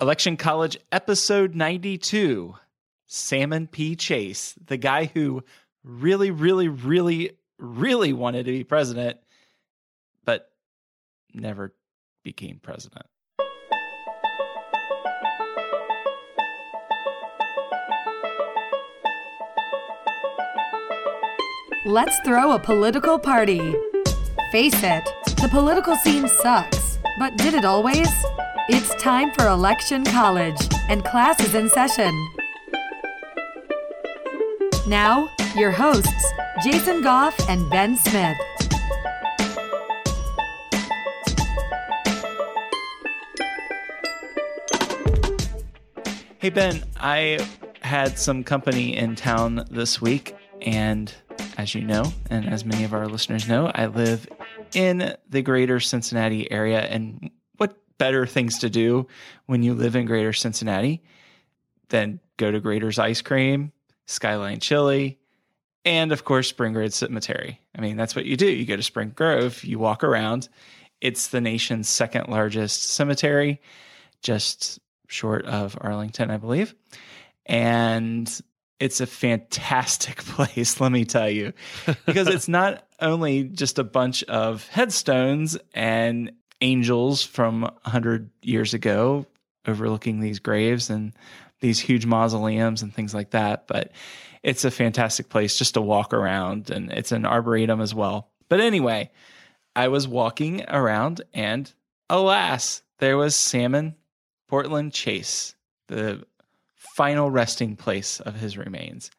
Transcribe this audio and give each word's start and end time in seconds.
Election 0.00 0.36
College 0.36 0.76
episode 0.90 1.54
92 1.54 2.56
Salmon 3.06 3.68
P. 3.68 3.94
Chase, 3.94 4.56
the 4.66 4.76
guy 4.76 5.04
who 5.04 5.44
really, 5.84 6.32
really, 6.32 6.66
really, 6.66 7.30
really 7.58 8.12
wanted 8.12 8.46
to 8.46 8.50
be 8.50 8.64
president, 8.64 9.18
but 10.24 10.50
never 11.32 11.72
became 12.24 12.58
president. 12.60 13.06
Let's 21.86 22.18
throw 22.24 22.52
a 22.52 22.58
political 22.58 23.20
party. 23.20 23.76
Face 24.50 24.82
it, 24.82 25.04
the 25.36 25.48
political 25.52 25.94
scene 25.96 26.26
sucks, 26.26 26.98
but 27.20 27.36
did 27.36 27.54
it 27.54 27.64
always? 27.64 28.08
It's 28.66 28.94
time 28.94 29.30
for 29.32 29.46
Election 29.48 30.04
College, 30.06 30.56
and 30.88 31.04
class 31.04 31.38
is 31.38 31.54
in 31.54 31.68
session. 31.68 32.10
Now, 34.88 35.28
your 35.54 35.70
hosts, 35.70 36.32
Jason 36.62 37.02
Goff 37.02 37.38
and 37.50 37.68
Ben 37.68 37.94
Smith. 37.98 38.38
Hey, 46.38 46.48
Ben, 46.48 46.84
I 46.96 47.46
had 47.82 48.18
some 48.18 48.42
company 48.44 48.96
in 48.96 49.14
town 49.14 49.66
this 49.70 50.00
week, 50.00 50.34
and 50.62 51.12
as 51.58 51.74
you 51.74 51.82
know, 51.82 52.14
and 52.30 52.48
as 52.48 52.64
many 52.64 52.84
of 52.84 52.94
our 52.94 53.08
listeners 53.08 53.46
know, 53.46 53.70
I 53.74 53.88
live 53.88 54.26
in 54.72 55.14
the 55.28 55.42
greater 55.42 55.80
Cincinnati 55.80 56.50
area. 56.50 56.80
And 56.80 57.30
better 57.98 58.26
things 58.26 58.58
to 58.58 58.70
do 58.70 59.06
when 59.46 59.62
you 59.62 59.74
live 59.74 59.96
in 59.96 60.06
greater 60.06 60.32
Cincinnati 60.32 61.02
than 61.88 62.20
go 62.36 62.50
to 62.50 62.60
Graeter's 62.60 62.98
Ice 62.98 63.22
Cream, 63.22 63.72
Skyline 64.06 64.60
Chili, 64.60 65.18
and 65.84 66.12
of 66.12 66.24
course, 66.24 66.48
Spring 66.48 66.72
Grove 66.72 66.94
Cemetery. 66.94 67.60
I 67.76 67.80
mean, 67.80 67.96
that's 67.96 68.16
what 68.16 68.24
you 68.24 68.36
do. 68.36 68.46
You 68.46 68.64
go 68.64 68.76
to 68.76 68.82
Spring 68.82 69.12
Grove, 69.14 69.62
you 69.64 69.78
walk 69.78 70.02
around. 70.02 70.48
It's 71.00 71.28
the 71.28 71.40
nation's 71.40 71.88
second 71.88 72.28
largest 72.28 72.84
cemetery, 72.84 73.60
just 74.22 74.80
short 75.08 75.44
of 75.44 75.76
Arlington, 75.80 76.30
I 76.30 76.38
believe. 76.38 76.74
And 77.46 78.30
it's 78.80 79.00
a 79.00 79.06
fantastic 79.06 80.16
place, 80.24 80.80
let 80.80 80.92
me 80.92 81.04
tell 81.04 81.28
you, 81.28 81.52
because 82.06 82.28
it's 82.28 82.48
not 82.48 82.86
only 83.00 83.44
just 83.44 83.78
a 83.78 83.84
bunch 83.84 84.22
of 84.24 84.66
headstones 84.68 85.58
and 85.74 86.32
angels 86.64 87.22
from 87.22 87.62
100 87.62 88.30
years 88.42 88.72
ago 88.72 89.26
overlooking 89.66 90.20
these 90.20 90.38
graves 90.38 90.90
and 90.90 91.12
these 91.60 91.78
huge 91.78 92.06
mausoleums 92.06 92.82
and 92.82 92.92
things 92.92 93.14
like 93.14 93.30
that, 93.30 93.66
but 93.66 93.92
it's 94.42 94.64
a 94.64 94.70
fantastic 94.70 95.28
place 95.28 95.56
just 95.56 95.74
to 95.74 95.80
walk 95.80 96.12
around 96.12 96.70
and 96.70 96.90
it's 96.90 97.12
an 97.12 97.26
arboretum 97.26 97.80
as 97.80 97.94
well. 97.94 98.30
But 98.48 98.60
anyway, 98.60 99.10
I 99.76 99.88
was 99.88 100.08
walking 100.08 100.64
around 100.68 101.22
and 101.34 101.70
alas, 102.08 102.82
there 102.98 103.16
was 103.16 103.36
Salmon 103.36 103.94
Portland 104.48 104.92
Chase, 104.92 105.54
the 105.88 106.24
final 106.96 107.30
resting 107.30 107.76
place 107.76 108.20
of 108.20 108.34
his 108.34 108.56
remains. 108.56 109.10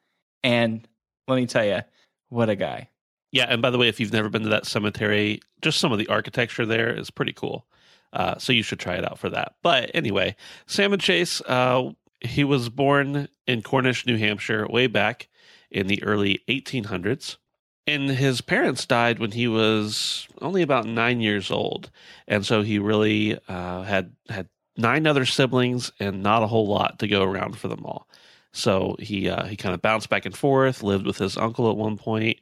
And 0.43 0.87
let 1.27 1.35
me 1.35 1.45
tell 1.45 1.65
you, 1.65 1.81
what 2.29 2.49
a 2.49 2.55
guy. 2.55 2.89
Yeah, 3.35 3.47
and 3.49 3.61
by 3.61 3.69
the 3.69 3.77
way, 3.77 3.89
if 3.89 3.99
you've 3.99 4.13
never 4.13 4.29
been 4.29 4.43
to 4.43 4.49
that 4.49 4.65
cemetery, 4.65 5.41
just 5.61 5.81
some 5.81 5.91
of 5.91 5.97
the 5.97 6.07
architecture 6.07 6.65
there 6.65 6.97
is 6.97 7.11
pretty 7.11 7.33
cool. 7.33 7.65
Uh, 8.13 8.37
so 8.37 8.53
you 8.53 8.63
should 8.63 8.79
try 8.79 8.95
it 8.95 9.03
out 9.03 9.19
for 9.19 9.29
that. 9.29 9.55
But 9.61 9.91
anyway, 9.93 10.37
Salmon 10.67 10.99
Chase, 10.99 11.41
uh, 11.41 11.91
he 12.21 12.45
was 12.45 12.69
born 12.69 13.27
in 13.45 13.61
Cornish, 13.61 14.05
New 14.05 14.15
Hampshire, 14.15 14.65
way 14.69 14.87
back 14.87 15.27
in 15.69 15.87
the 15.87 16.01
early 16.01 16.43
1800s. 16.47 17.35
And 17.85 18.09
his 18.09 18.39
parents 18.39 18.85
died 18.85 19.19
when 19.19 19.31
he 19.31 19.49
was 19.49 20.29
only 20.41 20.61
about 20.61 20.87
nine 20.87 21.19
years 21.19 21.51
old, 21.51 21.91
and 22.29 22.45
so 22.45 22.61
he 22.61 22.79
really 22.79 23.37
uh, 23.49 23.83
had 23.83 24.13
had 24.29 24.47
nine 24.77 25.05
other 25.05 25.25
siblings 25.25 25.91
and 25.99 26.23
not 26.23 26.41
a 26.41 26.47
whole 26.47 26.67
lot 26.67 26.99
to 26.99 27.07
go 27.09 27.21
around 27.21 27.57
for 27.57 27.67
them 27.67 27.85
all. 27.85 28.07
So 28.55 28.95
he 28.99 29.29
uh, 29.29 29.45
he 29.45 29.57
kind 29.57 29.75
of 29.75 29.81
bounced 29.81 30.09
back 30.09 30.25
and 30.25 30.35
forth. 30.35 30.81
Lived 30.81 31.05
with 31.05 31.17
his 31.17 31.37
uncle 31.37 31.69
at 31.69 31.77
one 31.77 31.97
point, 31.97 32.39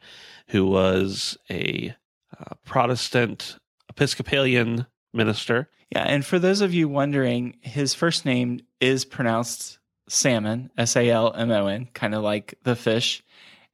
who 0.48 0.66
was 0.68 1.38
a 1.50 1.96
uh, 2.40 2.56
Protestant 2.66 3.58
Episcopalian 3.90 4.86
minister. 5.14 5.70
Yeah, 5.90 6.04
and 6.04 6.26
for 6.26 6.40
those 6.40 6.62
of 6.62 6.74
you 6.74 6.88
wondering, 6.88 7.58
his 7.62 7.94
first 7.94 8.26
name 8.26 8.62
is 8.80 9.06
pronounced 9.06 9.80
salmon, 10.08 10.70
S 10.78 10.96
A 10.96 11.10
L 11.10 11.34
M 11.36 11.52
O 11.52 11.68
N, 11.68 11.88
kind 11.94 12.14
of 12.14 12.24
like 12.24 12.56
the 12.64 12.76
fish. 12.76 13.24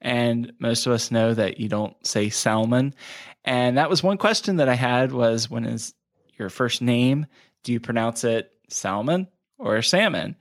And 0.01 0.53
most 0.59 0.87
of 0.87 0.93
us 0.93 1.11
know 1.11 1.33
that 1.33 1.59
you 1.59 1.67
don't 1.67 1.95
say 2.07 2.29
salmon. 2.29 2.93
And 3.43 3.77
that 3.77 3.89
was 3.89 4.01
one 4.01 4.17
question 4.17 4.57
that 4.57 4.69
I 4.69 4.75
had 4.75 5.11
was 5.11 5.49
when 5.49 5.65
is 5.65 5.93
your 6.37 6.49
first 6.49 6.81
name? 6.81 7.25
Do 7.65 7.73
you 7.73 7.81
pronounce 7.81 8.23
it 8.23 8.49
salmon 8.69 9.27
or 9.57 9.81
salmon? 9.81 10.37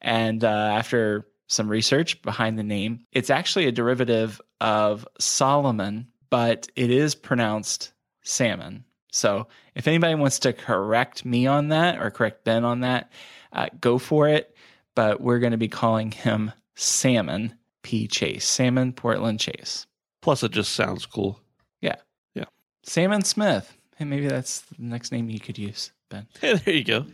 And 0.00 0.44
uh, 0.44 0.48
after 0.48 1.26
some 1.50 1.68
research 1.68 2.22
behind 2.22 2.58
the 2.58 2.62
name, 2.62 3.04
it's 3.12 3.28
actually 3.28 3.66
a 3.66 3.72
derivative 3.72 4.40
of 4.60 5.06
Solomon, 5.18 6.06
but 6.30 6.68
it 6.76 6.90
is 6.90 7.14
pronounced 7.14 7.92
salmon. 8.22 8.84
So 9.10 9.48
if 9.74 9.88
anybody 9.88 10.14
wants 10.14 10.38
to 10.40 10.52
correct 10.52 11.24
me 11.24 11.46
on 11.48 11.68
that 11.68 12.00
or 12.00 12.10
correct 12.10 12.44
Ben 12.44 12.64
on 12.64 12.80
that, 12.80 13.10
uh, 13.52 13.66
go 13.80 13.98
for 13.98 14.28
it. 14.28 14.54
But 14.94 15.20
we're 15.20 15.40
going 15.40 15.52
to 15.52 15.58
be 15.58 15.68
calling 15.68 16.12
him 16.12 16.52
Salmon 16.76 17.54
P. 17.82 18.06
Chase, 18.06 18.44
Salmon 18.44 18.92
Portland 18.92 19.40
Chase. 19.40 19.86
Plus, 20.20 20.42
it 20.42 20.52
just 20.52 20.72
sounds 20.72 21.06
cool. 21.06 21.40
Yeah. 21.80 21.96
Yeah. 22.34 22.44
Salmon 22.84 23.22
Smith. 23.22 23.76
And 23.98 24.08
maybe 24.08 24.28
that's 24.28 24.60
the 24.60 24.76
next 24.78 25.12
name 25.12 25.28
you 25.28 25.40
could 25.40 25.58
use, 25.58 25.92
Ben. 26.10 26.26
There 26.40 26.74
you 26.74 26.84
go. 26.84 27.06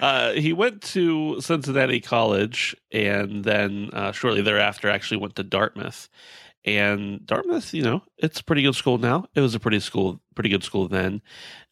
Uh, 0.00 0.32
he 0.32 0.54
went 0.54 0.80
to 0.82 1.40
Cincinnati 1.40 2.00
College 2.00 2.74
and 2.90 3.44
then 3.44 3.90
uh, 3.92 4.12
shortly 4.12 4.40
thereafter 4.40 4.88
actually 4.88 5.18
went 5.18 5.36
to 5.36 5.42
Dartmouth. 5.42 6.08
And 6.64 7.26
Dartmouth, 7.26 7.74
you 7.74 7.82
know, 7.82 8.02
it's 8.16 8.40
a 8.40 8.44
pretty 8.44 8.62
good 8.62 8.74
school 8.74 8.98
now. 8.98 9.26
It 9.34 9.40
was 9.40 9.54
a 9.54 9.60
pretty 9.60 9.80
school, 9.80 10.20
pretty 10.34 10.48
good 10.50 10.64
school 10.64 10.88
then. 10.88 11.20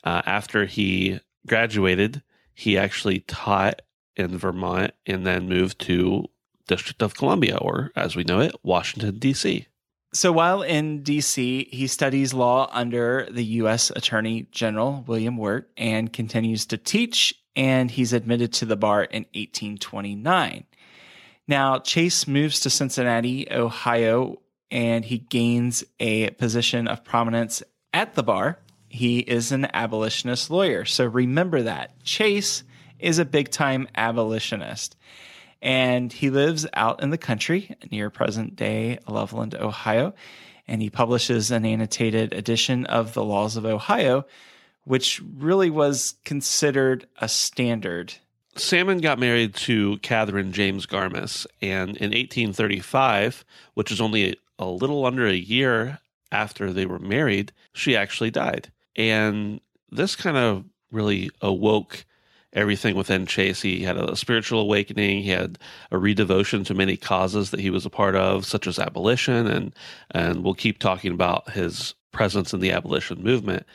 Uh, 0.05 0.23
after 0.27 0.67
he 0.67 1.21
graduated, 1.47 2.23
he 2.55 2.77
actually 2.77 3.21
taught 3.21 3.83
in 4.17 4.37
Vermont 4.37 4.93
and 5.07 5.25
then 5.27 5.49
moved 5.49 5.79
to 5.81 6.27
District 6.67 7.03
of 7.03 7.15
Columbia, 7.15 7.57
or 7.57 7.93
as 7.97 8.15
we 8.15 8.25
know 8.25 8.41
it, 8.41 8.55
Washington 8.63 9.19
D.C. 9.19 9.68
So 10.13 10.33
while 10.33 10.63
in 10.63 11.03
DC, 11.03 11.69
he 11.69 11.87
studies 11.87 12.33
law 12.33 12.71
under 12.73 13.29
the 13.31 13.45
U.S. 13.45 13.91
Attorney 13.91 14.47
General 14.51 15.05
William 15.07 15.37
Wirt 15.37 15.71
and 15.77 16.11
continues 16.11 16.65
to 16.67 16.79
teach, 16.79 17.35
and 17.55 17.91
he's 17.91 18.15
admitted 18.15 18.55
to 18.55 18.65
the 18.65 18.77
bar 18.77 19.03
in 19.05 19.25
1829. 19.35 20.65
Now, 21.47 21.79
Chase 21.79 22.27
moves 22.27 22.61
to 22.61 22.71
Cincinnati, 22.71 23.49
Ohio, 23.51 24.41
and 24.71 25.05
he 25.05 25.19
gains 25.19 25.85
a 26.01 26.31
position 26.31 26.89
of 26.89 27.05
prominence 27.05 27.63
at 27.93 28.15
the 28.15 28.23
bar. 28.23 28.61
He 28.89 29.19
is 29.19 29.53
an 29.53 29.67
abolitionist 29.75 30.51
lawyer. 30.51 30.87
So 30.87 31.05
remember 31.05 31.63
that. 31.63 32.03
Chase 32.03 32.65
is 32.99 33.19
a 33.19 33.25
big 33.25 33.51
time 33.51 33.89
abolitionist 33.95 34.97
and 35.61 36.13
he 36.13 36.31
lives 36.31 36.67
out 36.75 37.03
in 37.03 37.11
the 37.11 37.19
country 37.19 37.77
near 37.91 38.11
present 38.11 38.57
day 38.57 38.99
Loveland, 39.09 39.55
Ohio. 39.55 40.15
And 40.67 40.83
he 40.83 40.91
publishes 40.91 41.51
an 41.51 41.65
annotated 41.65 42.35
edition 42.35 42.85
of 42.87 43.15
the 43.15 43.25
Laws 43.25 43.57
of 43.57 43.65
Ohio, 43.65 44.27
which 44.85 45.23
really 45.37 45.71
was 45.71 46.15
considered 46.25 47.07
a 47.19 47.29
standard. 47.29 48.15
Salmon 48.55 48.99
got 48.99 49.19
married 49.19 49.55
to 49.55 49.99
Catherine 49.99 50.53
James 50.53 50.85
Garniss, 50.85 51.47
and 51.63 51.91
in 51.97 52.11
1835, 52.11 53.45
which 53.75 53.91
is 53.91 54.01
only 54.01 54.37
a 54.59 54.67
little 54.67 55.07
under 55.07 55.27
a 55.27 55.35
year 55.35 56.01
after 56.33 56.73
they 56.73 56.85
were 56.85 56.99
married, 56.99 57.53
she 57.73 57.97
actually 57.97 58.31
died. 58.31 58.71
And 58.97 59.61
this 59.91 60.17
kind 60.17 60.37
of 60.37 60.65
really 60.91 61.31
awoke 61.41 62.05
everything 62.53 62.97
within 62.97 63.27
Chase. 63.27 63.63
He 63.63 63.83
had 63.83 63.97
a 63.97 64.17
spiritual 64.17 64.61
awakening. 64.61 65.23
He 65.23 65.31
had 65.31 65.59
a 65.91 65.97
redevotion 65.97 66.65
to 66.67 66.75
many 66.75 66.97
causes 66.97 67.51
that 67.51 67.61
he 67.61 67.71
was 67.71 67.85
a 67.85 67.91
part 67.91 68.15
of, 68.15 68.47
such 68.47 68.67
as 68.67 68.79
abolition, 68.79 69.47
and 69.47 69.75
and 70.11 70.43
we'll 70.43 70.55
keep 70.55 70.79
talking 70.79 71.13
about 71.13 71.51
his 71.51 71.95
presence 72.13 72.53
in 72.53 72.61
the 72.61 72.73
abolition 72.73 73.23
movement. 73.23 73.67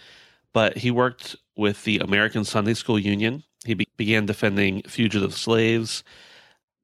But 0.53 0.77
he 0.77 0.91
worked 0.91 1.35
with 1.55 1.83
the 1.83 1.99
American 1.99 2.45
Sunday 2.45 2.73
School 2.73 2.99
Union. 2.99 3.43
He 3.65 3.73
be- 3.73 3.87
began 3.97 4.25
defending 4.25 4.81
fugitive 4.83 5.35
slaves. 5.35 6.03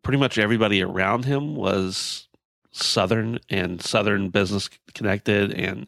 Pretty 0.04 0.18
much 0.18 0.38
everybody 0.38 0.82
around 0.82 1.26
him 1.26 1.56
was 1.56 2.28
Southern 2.72 3.40
and 3.50 3.82
Southern 3.82 4.30
business 4.30 4.70
connected, 4.94 5.54
and 5.54 5.88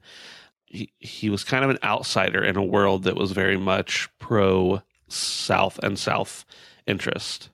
he, 0.66 0.92
he 1.00 1.30
was 1.30 1.44
kind 1.44 1.64
of 1.64 1.70
an 1.70 1.80
outsider 1.84 2.44
in 2.44 2.58
a 2.58 2.64
world 2.64 3.04
that 3.04 3.16
was 3.16 3.32
very 3.32 3.58
much 3.58 4.10
pro 4.20 4.82
South 5.12 5.80
and 5.80 5.98
South 5.98 6.46
interest. 6.88 7.50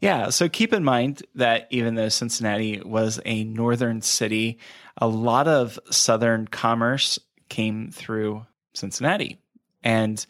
Yeah, 0.00 0.30
so 0.30 0.48
keep 0.48 0.72
in 0.72 0.82
mind 0.82 1.22
that 1.36 1.68
even 1.70 1.94
though 1.94 2.08
Cincinnati 2.08 2.80
was 2.80 3.20
a 3.24 3.44
northern 3.44 4.02
city, 4.02 4.58
a 4.96 5.06
lot 5.06 5.46
of 5.46 5.78
southern 5.90 6.48
commerce 6.48 7.18
came 7.48 7.90
through 7.90 8.44
Cincinnati. 8.74 9.38
And 9.82 10.24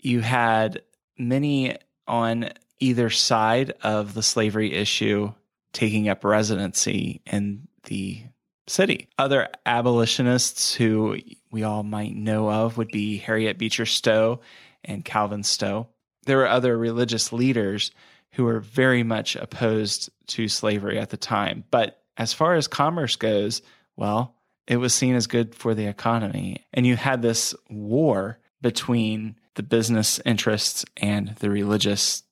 you 0.00 0.20
had 0.20 0.82
many 1.18 1.76
on 2.06 2.50
either 2.78 3.08
side 3.08 3.72
of 3.82 4.14
the 4.14 4.22
slavery 4.22 4.74
issue 4.74 5.32
taking 5.72 6.08
up 6.08 6.24
residency 6.24 7.22
in 7.26 7.66
the 7.84 8.22
city. 8.66 9.08
Other 9.18 9.48
abolitionists 9.64 10.74
who 10.74 11.18
we 11.50 11.62
all 11.62 11.82
might 11.82 12.14
know 12.14 12.50
of 12.50 12.76
would 12.76 12.88
be 12.88 13.18
Harriet 13.18 13.58
Beecher 13.58 13.86
Stowe 13.86 14.40
and 14.84 15.04
Calvin 15.04 15.42
Stowe. 15.42 15.88
There 16.26 16.38
were 16.38 16.48
other 16.48 16.76
religious 16.76 17.32
leaders 17.32 17.90
who 18.32 18.44
were 18.44 18.60
very 18.60 19.02
much 19.02 19.36
opposed 19.36 20.10
to 20.28 20.48
slavery 20.48 20.98
at 20.98 21.10
the 21.10 21.16
time. 21.16 21.64
But 21.70 22.02
as 22.16 22.32
far 22.32 22.54
as 22.54 22.66
commerce 22.66 23.16
goes, 23.16 23.62
well, 23.96 24.34
it 24.66 24.76
was 24.76 24.94
seen 24.94 25.14
as 25.14 25.26
good 25.26 25.54
for 25.54 25.74
the 25.74 25.86
economy. 25.86 26.64
And 26.72 26.86
you 26.86 26.96
had 26.96 27.22
this 27.22 27.54
war 27.68 28.38
between 28.60 29.36
the 29.54 29.62
business 29.62 30.20
interests 30.24 30.84
and 30.96 31.28
the 31.36 31.50
religious 31.50 32.22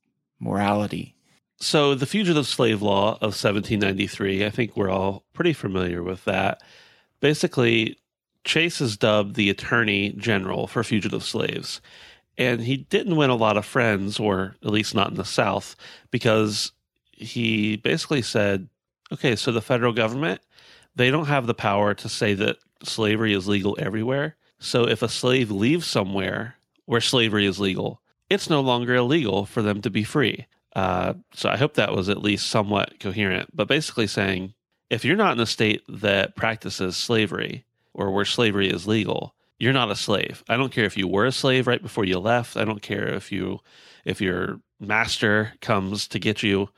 morality. 0.41 1.15
So, 1.59 1.95
the 1.95 2.07
Fugitive 2.07 2.49
Slave 2.49 2.83
Law 2.83 3.13
of 3.15 3.37
1793, 3.39 4.45
I 4.45 4.51
think 4.51 4.77
we're 4.77 4.91
all 4.91 5.25
pretty 5.33 5.53
familiar 5.53 6.03
with 6.03 6.25
that. 6.25 6.61
Basically, 7.21 7.99
Chase 8.43 8.81
is 8.81 8.97
dubbed 8.97 9.37
the 9.37 9.51
Attorney 9.51 10.11
General 10.15 10.67
for 10.67 10.83
fugitive 10.83 11.23
slaves. 11.23 11.81
And 12.39 12.61
he 12.63 12.79
didn't 12.79 13.17
win 13.17 13.31
a 13.31 13.37
lot 13.37 13.57
of 13.57 13.67
friends, 13.67 14.19
or 14.19 14.57
at 14.63 14.71
least 14.71 14.95
not 14.95 15.11
in 15.11 15.17
the 15.17 15.25
South, 15.25 15.77
because 16.11 16.73
he 17.13 17.77
basically 17.77 18.23
said, 18.23 18.69
okay, 19.13 19.37
so 19.37 19.53
the 19.53 19.61
federal 19.61 19.93
government, 19.93 20.41
they 20.97 21.11
don't 21.11 21.27
have 21.27 21.47
the 21.47 21.55
power 21.55 21.95
to 21.95 22.09
say 22.09 22.35
that 22.35 22.57
slavery 22.83 23.35
is 23.35 23.47
legal 23.47 23.77
everywhere. 23.79 24.37
So 24.59 24.89
if 24.89 25.03
a 25.03 25.09
slave 25.09 25.51
leaves 25.51 25.87
somewhere 25.87 26.57
where 26.87 27.01
slavery 27.01 27.47
is 27.47 27.61
legal, 27.61 28.01
it's 28.31 28.49
no 28.49 28.61
longer 28.61 28.95
illegal 28.95 29.45
for 29.45 29.61
them 29.61 29.83
to 29.83 29.91
be 29.91 30.05
free. 30.05 30.47
Uh, 30.75 31.15
so 31.35 31.51
I 31.51 31.59
hope 31.59 31.75
that 31.75 31.95
was 31.95 32.09
at 32.09 32.23
least 32.23 32.49
somewhat 32.49 32.99
coherent. 32.99 33.55
But 33.55 33.69
basically 33.69 34.07
saying, 34.07 34.55
if 34.89 35.05
you're 35.05 35.17
not 35.17 35.33
in 35.33 35.41
a 35.41 35.47
state 35.47 35.83
that 35.89 36.35
practices 36.35 36.97
slavery 36.97 37.65
or 37.93 38.11
where 38.11 38.25
slavery 38.25 38.71
is 38.71 38.87
legal, 38.87 39.35
you're 39.63 39.73
not 39.73 39.93
a 39.93 39.97
slave. 39.97 40.43
I 40.49 40.57
don't 40.57 40.73
care 40.73 40.87
if 40.87 40.97
you 40.97 41.07
were 41.07 41.25
a 41.25 41.31
slave 41.31 41.69
right 41.69 41.81
before 41.81 42.05
you 42.05 42.19
left. 42.19 42.57
I 42.57 42.65
don't 42.65 42.83
care 42.83 43.07
if 43.15 43.31
you 43.31 43.61
if 44.05 44.21
your 44.21 44.59
master 44.81 45.53
comes 45.61 46.09
to 46.09 46.19
get 46.19 46.43
you. 46.43 46.69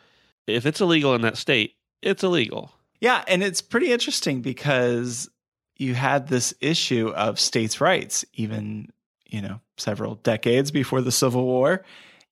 If 0.46 0.66
it's 0.66 0.82
illegal 0.82 1.14
in 1.14 1.22
that 1.22 1.38
state, 1.38 1.76
it's 2.02 2.22
illegal. 2.22 2.72
Yeah, 3.00 3.24
and 3.26 3.42
it's 3.42 3.62
pretty 3.62 3.90
interesting 3.90 4.42
because 4.42 5.30
you 5.78 5.94
had 5.94 6.28
this 6.28 6.52
issue 6.60 7.08
of 7.16 7.40
states' 7.40 7.80
rights 7.80 8.22
even, 8.34 8.90
you 9.30 9.40
know, 9.40 9.60
several 9.78 10.16
decades 10.16 10.70
before 10.70 11.00
the 11.00 11.10
Civil 11.10 11.46
War. 11.46 11.82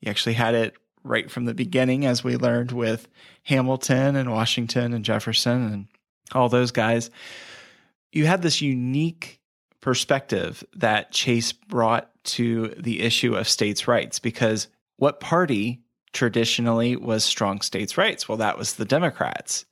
You 0.03 0.11
actually 0.11 0.35
had 0.35 0.55
it 0.55 0.75
right 1.03 1.31
from 1.31 1.47
the 1.47 1.55
beginning 1.55 2.05
as 2.05 2.23
we 2.23 2.37
learned 2.37 2.73
with 2.73 3.09
Hamilton 3.45 4.17
and 4.17 4.31
Washington 4.31 4.93
and 4.93 5.03
Jefferson 5.03 5.73
and 5.73 5.87
all 6.33 6.51
those 6.51 6.73
guys. 6.73 7.09
You 8.13 8.27
had 8.27 8.43
this 8.43 8.61
unique 8.61 9.39
perspective 9.83 10.65
that 10.75 11.13
Chase 11.13 11.53
brought 11.53 12.09
to 12.25 12.69
the 12.79 13.03
issue 13.03 13.35
of 13.35 13.49
states' 13.49 13.87
rights 13.87 14.19
because 14.19 14.69
what 14.97 15.21
party 15.21 15.83
traditionally 16.13 16.97
was 16.97 17.25
strong 17.25 17.61
states' 17.61 17.99
rights? 17.99 18.29
Well, 18.29 18.39
that 18.39 18.57
was 18.57 18.75
the 18.75 18.85
Democrats. 18.87 19.67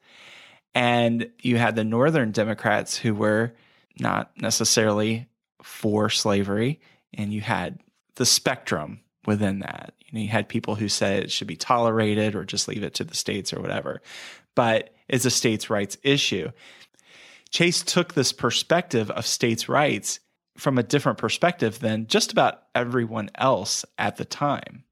And 0.75 1.31
you 1.41 1.57
had 1.57 1.77
the 1.77 1.85
Northern 1.85 2.33
Democrats 2.33 2.97
who 2.97 3.15
were 3.15 3.55
not 3.99 4.31
necessarily 4.37 5.27
for 5.63 6.11
slavery, 6.11 6.81
and 7.15 7.33
you 7.33 7.41
had 7.41 7.81
the 8.17 8.27
spectrum 8.27 9.01
within 9.27 9.61
that. 9.61 9.95
You 10.01 10.19
know, 10.19 10.23
you 10.23 10.29
had 10.29 10.49
people 10.49 10.75
who 10.75 10.89
said 10.89 11.23
it 11.23 11.31
should 11.31 11.47
be 11.47 11.57
tolerated 11.57 12.35
or 12.35 12.45
just 12.45 12.69
leave 12.69 12.83
it 12.83 12.95
to 12.95 13.05
the 13.05 13.15
states 13.15 13.53
or 13.53 13.61
whatever. 13.61 14.03
But 14.55 14.95
it's 15.09 15.25
a 15.25 15.31
states' 15.31 15.71
rights 15.71 15.99
issue. 16.03 16.51
Chase 17.51 17.83
took 17.83 18.15
this 18.15 18.33
perspective 18.33 19.11
of 19.11 19.27
states' 19.27 19.69
rights 19.69 20.21
from 20.57 20.79
a 20.79 20.83
different 20.83 21.19
perspective 21.19 21.81
than 21.81 22.07
just 22.07 22.33
about 22.33 22.63
everyone 22.75 23.31
else 23.35 23.85
at 23.99 24.17
the 24.17 24.25
time. 24.25 24.85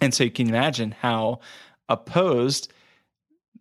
And 0.00 0.14
so 0.14 0.24
you 0.24 0.30
can 0.30 0.48
imagine 0.48 0.92
how 0.92 1.40
opposed 1.88 2.72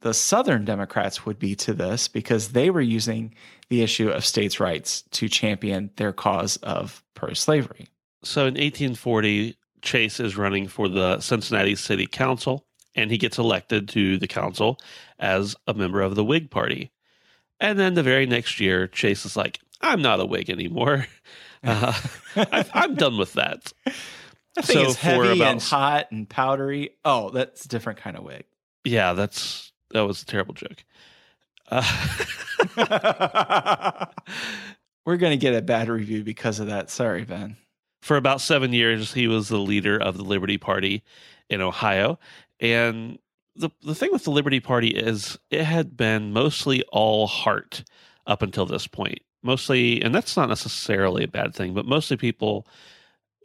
the 0.01 0.13
Southern 0.13 0.65
Democrats 0.65 1.25
would 1.25 1.39
be 1.39 1.56
to 1.56 1.74
this 1.74 2.07
because 2.07 2.50
they 2.50 2.69
were 2.69 2.81
using 2.81 3.33
the 3.69 3.81
issue 3.81 4.09
of 4.09 4.25
states' 4.25 4.59
rights 4.59 5.03
to 5.12 5.30
champion 5.30 5.89
their 5.95 6.13
cause 6.13 6.57
of 6.57 7.03
pro 7.15 7.33
slavery. 7.33 7.88
So 8.24 8.42
in 8.42 8.56
1840, 8.56 9.57
Chase 9.81 10.19
is 10.19 10.38
running 10.38 10.68
for 10.68 10.88
the 10.89 11.19
Cincinnati 11.19 11.75
City 11.75 12.07
Council, 12.07 12.65
and 12.95 13.09
he 13.09 13.18
gets 13.18 13.38
elected 13.38 13.88
to 13.89 14.18
the 14.18 14.27
council 14.27 14.77
as 15.19 15.56
a 15.68 15.74
member 15.74 16.01
of 16.01 16.15
the 16.15 16.25
Whig 16.25 16.51
Party. 16.51 16.92
And 17.60 17.80
then 17.80 17.94
the 17.94 18.04
very 18.04 18.25
next 18.25 18.60
year, 18.60 18.88
Chase 18.88 19.25
is 19.25 19.38
like, 19.38 19.60
I'm 19.81 20.02
not 20.02 20.19
a 20.19 20.25
Whig 20.25 20.50
anymore. 20.50 21.07
Uh, 21.68 21.94
I, 22.36 22.63
am 22.75 22.94
done 22.94 23.18
with 23.18 23.34
that. 23.34 23.74
I 24.56 24.62
think 24.62 24.81
so 24.81 24.84
it's 24.84 24.96
heavy 24.98 25.40
about, 25.40 25.52
and 25.52 25.60
hot 25.60 26.12
and 26.12 26.30
powdery. 26.30 26.92
Oh, 27.04 27.31
that's 27.31 27.66
a 27.66 27.68
different 27.68 27.98
kind 27.98 28.16
of 28.16 28.24
wig. 28.24 28.44
Yeah, 28.84 29.13
that's 29.13 29.72
that 29.90 30.02
was 30.02 30.22
a 30.22 30.25
terrible 30.28 30.54
joke. 30.54 30.86
Uh, 31.69 31.81
We're 35.06 35.18
going 35.18 35.31
to 35.31 35.38
get 35.38 35.56
a 35.56 35.62
bad 35.62 35.90
review 35.90 36.24
because 36.24 36.60
of 36.60 36.68
that. 36.68 36.90
Sorry, 36.90 37.24
Ben. 37.25 37.57
For 38.02 38.18
about 38.18 38.42
seven 38.42 38.74
years, 38.74 39.13
he 39.13 39.28
was 39.28 39.50
the 39.50 39.57
leader 39.57 39.98
of 39.98 40.18
the 40.18 40.24
Liberty 40.24 40.57
Party 40.57 41.04
in 41.50 41.62
Ohio. 41.62 42.19
And 42.60 43.19
the 43.56 43.69
the 43.84 43.96
thing 43.96 44.10
with 44.12 44.24
the 44.24 44.31
Liberty 44.31 44.60
Party 44.60 44.90
is 44.90 45.38
it 45.50 45.63
had 45.63 45.96
been 45.96 46.34
mostly 46.34 46.84
all 46.92 47.28
heart 47.28 47.84
up 48.28 48.42
until 48.42 48.66
this 48.66 48.88
point. 48.88 49.19
Mostly, 49.44 50.02
and 50.02 50.13
that's 50.13 50.36
not 50.36 50.50
necessarily 50.50 51.24
a 51.24 51.28
bad 51.28 51.54
thing, 51.54 51.74
but 51.74 51.86
mostly 51.86 52.18
people 52.18 52.68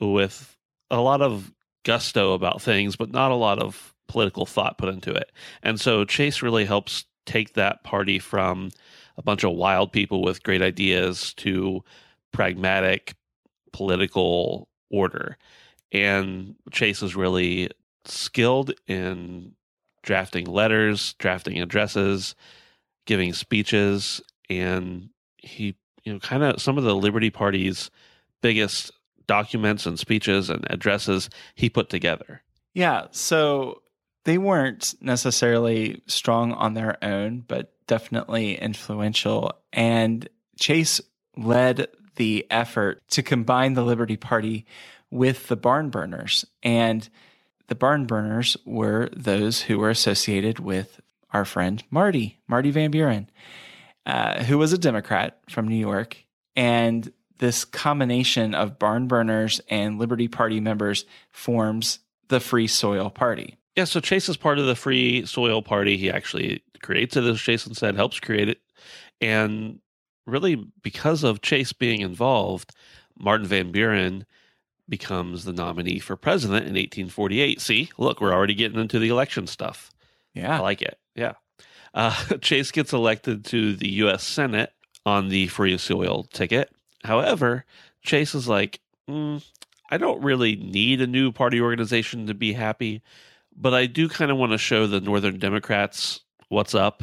with 0.00 0.56
a 0.90 1.00
lot 1.00 1.20
of 1.20 1.52
gusto 1.84 2.32
about 2.32 2.62
things, 2.62 2.96
but 2.96 3.10
not 3.10 3.30
a 3.30 3.36
lot 3.36 3.58
of 3.58 3.94
political 4.08 4.46
thought 4.46 4.78
put 4.78 4.88
into 4.88 5.12
it. 5.12 5.30
And 5.62 5.78
so 5.78 6.04
Chase 6.04 6.42
really 6.42 6.64
helps 6.64 7.04
take 7.26 7.54
that 7.54 7.84
party 7.84 8.18
from 8.18 8.70
a 9.16 9.22
bunch 9.22 9.44
of 9.44 9.52
wild 9.52 9.92
people 9.92 10.22
with 10.22 10.42
great 10.42 10.62
ideas 10.62 11.34
to 11.34 11.84
pragmatic 12.32 13.14
political 13.72 14.68
order. 14.90 15.36
And 15.92 16.56
Chase 16.72 17.02
is 17.02 17.14
really 17.14 17.70
skilled 18.06 18.72
in 18.86 19.52
drafting 20.02 20.46
letters, 20.46 21.14
drafting 21.14 21.60
addresses, 21.60 22.34
giving 23.06 23.32
speeches, 23.32 24.20
and 24.48 25.10
he, 25.36 25.76
you 26.04 26.12
know, 26.12 26.18
kind 26.18 26.42
of 26.42 26.60
some 26.60 26.78
of 26.78 26.84
the 26.84 26.94
Liberty 26.94 27.30
Party's 27.30 27.90
biggest 28.40 28.92
documents 29.26 29.86
and 29.86 29.98
speeches 29.98 30.50
and 30.50 30.66
addresses 30.70 31.30
he 31.54 31.70
put 31.70 31.88
together. 31.88 32.42
Yeah. 32.74 33.06
So 33.10 33.82
they 34.24 34.38
weren't 34.38 34.94
necessarily 35.00 36.02
strong 36.06 36.52
on 36.52 36.74
their 36.74 37.02
own, 37.02 37.44
but 37.46 37.72
definitely 37.86 38.56
influential. 38.56 39.52
And 39.72 40.28
Chase 40.58 41.00
led 41.36 41.88
the 42.16 42.46
effort 42.50 43.02
to 43.10 43.22
combine 43.22 43.74
the 43.74 43.84
Liberty 43.84 44.16
Party 44.16 44.66
with 45.10 45.48
the 45.48 45.56
barn 45.56 45.90
burners. 45.90 46.44
And 46.62 47.08
the 47.70 47.76
barn 47.76 48.04
burners 48.04 48.56
were 48.66 49.08
those 49.16 49.62
who 49.62 49.78
were 49.78 49.90
associated 49.90 50.58
with 50.58 51.00
our 51.30 51.44
friend 51.44 51.82
Marty, 51.88 52.40
Marty 52.48 52.72
Van 52.72 52.90
Buren, 52.90 53.30
uh, 54.06 54.42
who 54.42 54.58
was 54.58 54.72
a 54.72 54.78
Democrat 54.78 55.38
from 55.48 55.68
New 55.68 55.76
York. 55.76 56.16
And 56.56 57.12
this 57.38 57.64
combination 57.64 58.56
of 58.56 58.80
barn 58.80 59.06
burners 59.06 59.60
and 59.68 60.00
Liberty 60.00 60.26
Party 60.26 60.58
members 60.58 61.04
forms 61.30 62.00
the 62.26 62.40
Free 62.40 62.66
Soil 62.66 63.08
Party. 63.08 63.56
Yeah, 63.76 63.84
so 63.84 64.00
Chase 64.00 64.28
is 64.28 64.36
part 64.36 64.58
of 64.58 64.66
the 64.66 64.74
Free 64.74 65.24
Soil 65.24 65.62
Party. 65.62 65.96
He 65.96 66.10
actually 66.10 66.64
creates 66.82 67.16
it, 67.16 67.22
as 67.22 67.40
Jason 67.40 67.74
said, 67.74 67.94
helps 67.94 68.18
create 68.18 68.48
it. 68.48 68.58
And 69.20 69.78
really, 70.26 70.56
because 70.82 71.22
of 71.22 71.40
Chase 71.40 71.72
being 71.72 72.00
involved, 72.00 72.74
Martin 73.16 73.46
Van 73.46 73.70
Buren 73.70 74.26
becomes 74.90 75.44
the 75.44 75.52
nominee 75.52 76.00
for 76.00 76.16
president 76.16 76.66
in 76.66 76.74
1848. 76.74 77.60
See, 77.60 77.90
look, 77.96 78.20
we're 78.20 78.34
already 78.34 78.54
getting 78.54 78.78
into 78.78 78.98
the 78.98 79.08
election 79.08 79.46
stuff. 79.46 79.90
Yeah. 80.34 80.58
I 80.58 80.60
like 80.60 80.82
it. 80.82 80.98
Yeah. 81.14 81.34
Uh, 81.94 82.14
Chase 82.40 82.70
gets 82.72 82.92
elected 82.92 83.44
to 83.46 83.74
the 83.74 83.88
U.S. 84.04 84.22
Senate 84.22 84.72
on 85.06 85.28
the 85.28 85.46
free 85.46 85.78
soil 85.78 86.24
ticket. 86.24 86.70
However, 87.04 87.64
Chase 88.02 88.34
is 88.34 88.46
like, 88.48 88.80
mm, 89.08 89.42
I 89.90 89.96
don't 89.96 90.22
really 90.22 90.56
need 90.56 91.00
a 91.00 91.06
new 91.06 91.32
party 91.32 91.60
organization 91.60 92.26
to 92.26 92.34
be 92.34 92.52
happy. 92.52 93.02
but 93.56 93.74
I 93.74 93.86
do 93.86 94.08
kind 94.08 94.30
of 94.30 94.36
want 94.36 94.52
to 94.52 94.58
show 94.58 94.86
the 94.86 95.00
Northern 95.00 95.38
Democrats 95.38 96.20
what's 96.48 96.74
up 96.74 97.02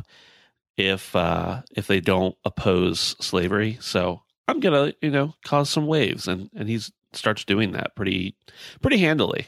if 0.78 1.16
uh, 1.16 1.62
if 1.76 1.88
they 1.88 2.00
don't 2.00 2.36
oppose 2.46 3.16
slavery. 3.20 3.78
So 3.82 4.22
I'm 4.48 4.60
gonna 4.60 4.94
you 5.02 5.10
know 5.10 5.34
cause 5.44 5.70
some 5.70 5.88
waves, 5.88 6.28
and 6.28 6.50
and 6.56 6.70
he 6.70 6.80
starts 7.14 7.46
doing 7.46 7.72
that 7.72 7.96
pretty 7.96 8.36
pretty 8.82 8.98
handily. 8.98 9.48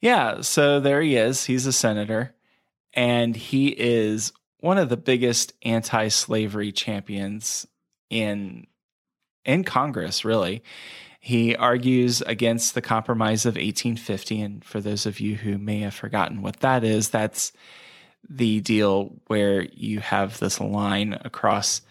Yeah, 0.00 0.40
so 0.40 0.80
there 0.80 1.00
he 1.00 1.16
is. 1.16 1.44
He's 1.44 1.66
a 1.66 1.72
senator, 1.72 2.34
and 2.92 3.36
he 3.36 3.68
is 3.68 4.32
one 4.58 4.78
of 4.78 4.88
the 4.88 4.96
biggest 4.96 5.52
anti-slavery 5.62 6.72
champions 6.72 7.66
in 8.10 8.66
in 9.44 9.64
Congress, 9.64 10.24
really. 10.24 10.62
He 11.20 11.54
argues 11.54 12.20
against 12.22 12.74
the 12.74 12.82
Compromise 12.82 13.46
of 13.46 13.54
1850. 13.54 14.40
And 14.40 14.64
for 14.64 14.80
those 14.80 15.06
of 15.06 15.20
you 15.20 15.36
who 15.36 15.56
may 15.56 15.80
have 15.80 15.94
forgotten 15.94 16.42
what 16.42 16.60
that 16.60 16.82
is, 16.82 17.10
that's 17.10 17.52
the 18.28 18.60
deal 18.60 19.20
where 19.28 19.62
you 19.72 20.00
have 20.00 20.38
this 20.38 20.60
line 20.60 21.18
across 21.24 21.82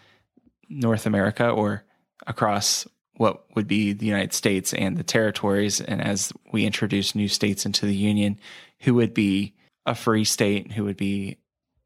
North 0.70 1.06
America 1.06 1.50
or 1.50 1.84
across 2.28 2.88
what 3.22 3.46
would 3.56 3.68
be 3.68 3.94
the 3.94 4.08
United 4.08 4.34
States 4.34 4.74
and 4.74 4.98
the 4.98 5.04
territories. 5.04 5.80
And 5.80 6.01
as 6.01 6.34
we 6.51 6.66
introduce 6.66 7.13
new 7.13 7.28
states 7.28 7.68
into 7.68 7.86
the 7.86 7.96
Union, 7.96 8.40
who 8.80 8.96
would 8.96 9.13
be 9.13 9.54
a 9.86 9.94
free 9.94 10.25
state, 10.25 10.72
who 10.72 10.86
would 10.86 10.98
be 10.98 11.38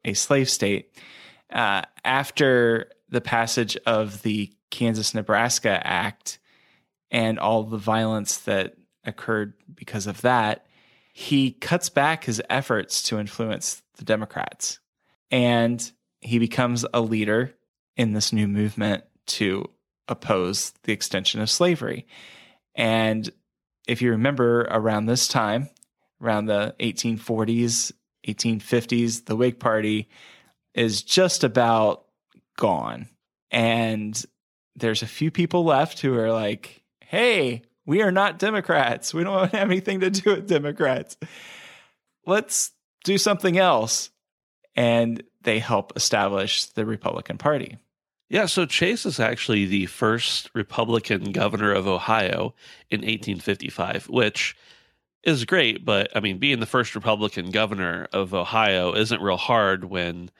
a 0.06 0.13
slave 0.13 0.50
state. 0.50 0.98
Uh, 1.51 1.82
after 2.06 2.89
the 3.10 3.20
passage 3.20 3.75
of 3.86 4.22
the 4.22 4.50
Kansas 4.70 5.13
Nebraska 5.13 5.86
Act 5.86 6.39
and 7.12 7.38
all 7.38 7.63
the 7.63 7.77
violence 7.77 8.38
that 8.39 8.77
occurred 9.04 9.56
because 9.74 10.08
of 10.08 10.22
that, 10.22 10.65
he 11.12 11.51
cuts 11.51 11.89
back 11.89 12.24
his 12.24 12.42
efforts 12.50 13.04
to 13.04 13.20
influence 13.20 13.84
the 13.98 14.06
Democrats. 14.06 14.80
And 15.32 15.92
he 16.22 16.39
becomes 16.39 16.86
a 16.94 17.01
leader 17.01 17.54
in 17.98 18.13
this 18.13 18.32
new 18.32 18.48
movement 18.48 19.04
to 19.25 19.70
oppose 20.08 20.74
the 20.84 20.94
extension 20.94 21.42
of 21.42 21.50
slavery. 21.50 22.06
And 22.76 23.30
if 23.88 24.02
you 24.02 24.12
remember 24.12 24.62
around 24.62 25.06
this 25.06 25.28
time, 25.28 25.70
around 26.22 26.46
the 26.46 26.76
1840s, 26.80 27.92
1850s, 28.28 29.26
the 29.26 29.36
Whig 29.36 29.60
Party 29.60 30.10
is 30.74 31.04
just 31.04 31.44
about 31.44 32.06
gone. 32.58 33.08
And 33.52 34.22
there's 34.76 35.04
a 35.04 35.08
few 35.08 35.32
people 35.32 35.64
left 35.64 36.00
who 36.00 36.18
are 36.18 36.32
like, 36.32 36.84
hey, 37.00 37.62
we 37.86 38.02
are 38.02 38.12
not 38.12 38.40
Democrats. 38.40 39.14
We 39.14 39.24
don't 39.24 39.52
have 39.52 39.70
anything 39.70 40.02
to 40.02 40.10
do 40.10 40.32
with 40.32 40.48
Democrats. 40.48 41.18
Let's 42.26 42.72
do 43.04 43.18
something 43.18 43.58
else. 43.58 44.10
And 44.76 45.24
they 45.44 45.60
help 45.60 45.94
establish 45.96 46.66
the 46.66 46.86
Republican 46.86 47.38
Party. 47.38 47.78
Yeah, 48.27 48.48
so 48.48 48.65
Chase 48.65 49.05
is 49.05 49.20
actually 49.20 49.65
the 49.65 49.86
first 49.86 50.50
Republican 50.55 51.32
governor 51.32 51.72
of 51.72 51.88
Ohio 51.88 52.55
in 52.89 53.01
1855, 53.01 54.10
which 54.10 54.55
is 55.24 55.46
great. 55.46 55.86
But 55.86 56.10
I 56.15 56.20
mean, 56.22 56.39
being 56.39 56.60
the 56.60 56.65
first 56.65 56.96
Republican 56.96 57.51
governor 57.51 58.08
of 58.12 58.34
Ohio 58.34 58.94
isn't 58.94 59.22
real 59.22 59.38
hard 59.38 59.86
when 59.86 60.32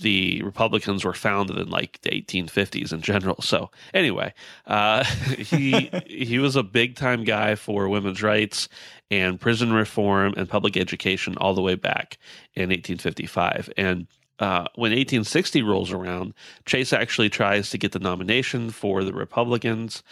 the 0.00 0.42
Republicans 0.42 1.04
were 1.04 1.12
founded 1.12 1.56
in 1.56 1.70
like 1.70 2.00
the 2.02 2.10
1850s 2.10 2.92
in 2.92 3.00
general. 3.00 3.40
So 3.42 3.70
anyway, 3.94 4.34
uh, 4.66 5.04
he 5.38 5.90
he 6.06 6.38
was 6.38 6.56
a 6.56 6.62
big 6.62 6.96
time 6.96 7.24
guy 7.24 7.54
for 7.54 7.88
women's 7.88 8.22
rights 8.22 8.68
and 9.10 9.40
prison 9.40 9.72
reform 9.72 10.34
and 10.36 10.48
public 10.48 10.76
education 10.76 11.36
all 11.38 11.54
the 11.54 11.62
way 11.62 11.74
back 11.74 12.18
in 12.54 12.70
1855. 12.70 13.70
And 13.76 14.06
uh, 14.38 14.66
when 14.74 14.92
1860 14.92 15.62
rolls 15.62 15.92
around, 15.92 16.34
Chase 16.64 16.92
actually 16.92 17.30
tries 17.30 17.70
to 17.70 17.78
get 17.78 17.92
the 17.92 17.98
nomination 17.98 18.70
for 18.70 19.04
the 19.04 19.12
Republicans, 19.12 20.02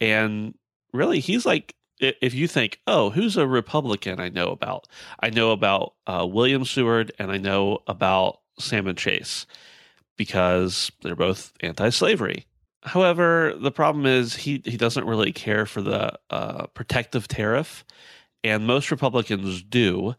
and 0.00 0.54
really 0.92 1.20
he's 1.20 1.44
like 1.44 1.74
if 2.00 2.34
you 2.34 2.48
think, 2.48 2.80
oh, 2.86 3.10
who's 3.10 3.36
a 3.36 3.46
Republican 3.46 4.20
I 4.20 4.28
know 4.28 4.48
about? 4.48 4.88
I 5.20 5.30
know 5.30 5.52
about 5.52 5.94
uh, 6.06 6.26
William 6.28 6.64
Seward 6.64 7.12
and 7.18 7.30
I 7.30 7.38
know 7.38 7.80
about 7.86 8.40
Salmon 8.58 8.96
Chase 8.96 9.46
because 10.16 10.90
they're 11.02 11.16
both 11.16 11.52
anti-slavery. 11.60 12.46
However, 12.82 13.54
the 13.58 13.70
problem 13.70 14.04
is 14.04 14.34
he 14.34 14.60
he 14.64 14.76
doesn't 14.76 15.06
really 15.06 15.32
care 15.32 15.64
for 15.64 15.80
the 15.80 16.18
uh, 16.28 16.66
protective 16.68 17.26
tariff, 17.26 17.84
and 18.42 18.66
most 18.66 18.90
Republicans 18.90 19.62
do. 19.62 20.14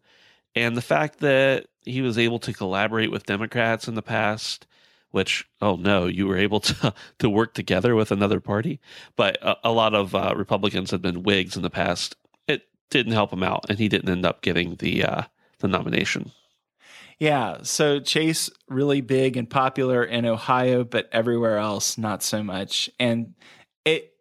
And 0.55 0.75
the 0.75 0.81
fact 0.81 1.19
that 1.19 1.67
he 1.85 2.01
was 2.01 2.17
able 2.17 2.39
to 2.39 2.53
collaborate 2.53 3.11
with 3.11 3.25
Democrats 3.25 3.87
in 3.87 3.95
the 3.95 4.01
past, 4.01 4.67
which 5.11 5.47
oh 5.61 5.75
no, 5.75 6.07
you 6.07 6.27
were 6.27 6.37
able 6.37 6.59
to 6.59 6.93
to 7.19 7.29
work 7.29 7.53
together 7.53 7.95
with 7.95 8.11
another 8.11 8.39
party, 8.39 8.79
but 9.15 9.37
a, 9.41 9.55
a 9.65 9.71
lot 9.71 9.93
of 9.93 10.13
uh, 10.13 10.33
Republicans 10.35 10.91
had 10.91 11.01
been 11.01 11.23
Whigs 11.23 11.55
in 11.55 11.63
the 11.63 11.69
past. 11.69 12.15
It 12.47 12.63
didn't 12.89 13.13
help 13.13 13.31
him 13.31 13.43
out, 13.43 13.65
and 13.69 13.79
he 13.79 13.87
didn't 13.87 14.09
end 14.09 14.25
up 14.25 14.41
getting 14.41 14.75
the 14.75 15.03
uh, 15.03 15.21
the 15.59 15.67
nomination. 15.67 16.31
Yeah. 17.19 17.59
So 17.63 17.99
Chase, 17.99 18.49
really 18.67 19.01
big 19.01 19.37
and 19.37 19.49
popular 19.49 20.03
in 20.03 20.25
Ohio, 20.25 20.83
but 20.83 21.07
everywhere 21.11 21.57
else, 21.57 21.97
not 21.97 22.21
so 22.21 22.43
much. 22.43 22.89
And 22.99 23.35
it 23.85 24.13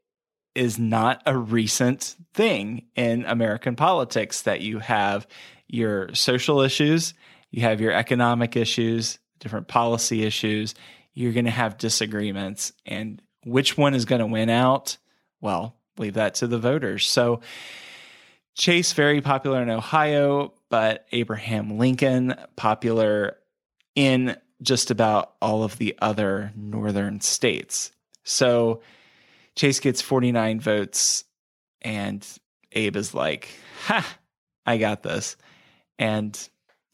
is 0.54 0.78
not 0.78 1.22
a 1.26 1.36
recent 1.36 2.14
thing 2.34 2.86
in 2.94 3.24
American 3.24 3.74
politics 3.74 4.42
that 4.42 4.60
you 4.60 4.78
have 4.78 5.26
your 5.66 6.14
social 6.14 6.60
issues, 6.60 7.14
you 7.54 7.62
have 7.62 7.80
your 7.80 7.92
economic 7.92 8.56
issues, 8.56 9.20
different 9.38 9.68
policy 9.68 10.24
issues. 10.24 10.74
You're 11.12 11.32
going 11.32 11.44
to 11.44 11.52
have 11.52 11.78
disagreements. 11.78 12.72
And 12.84 13.22
which 13.44 13.78
one 13.78 13.94
is 13.94 14.06
going 14.06 14.18
to 14.18 14.26
win 14.26 14.50
out? 14.50 14.96
Well, 15.40 15.76
leave 15.96 16.14
that 16.14 16.34
to 16.36 16.48
the 16.48 16.58
voters. 16.58 17.06
So, 17.06 17.42
Chase, 18.56 18.92
very 18.92 19.20
popular 19.20 19.62
in 19.62 19.70
Ohio, 19.70 20.52
but 20.68 21.06
Abraham 21.12 21.78
Lincoln, 21.78 22.34
popular 22.56 23.36
in 23.94 24.36
just 24.60 24.90
about 24.90 25.34
all 25.40 25.62
of 25.62 25.78
the 25.78 25.96
other 26.00 26.52
northern 26.56 27.20
states. 27.20 27.92
So 28.24 28.80
Chase 29.54 29.78
gets 29.78 30.02
49 30.02 30.58
votes, 30.58 31.24
and 31.82 32.26
Abe 32.72 32.96
is 32.96 33.14
like, 33.14 33.48
Ha, 33.84 34.16
I 34.66 34.78
got 34.78 35.04
this. 35.04 35.36
And 36.00 36.36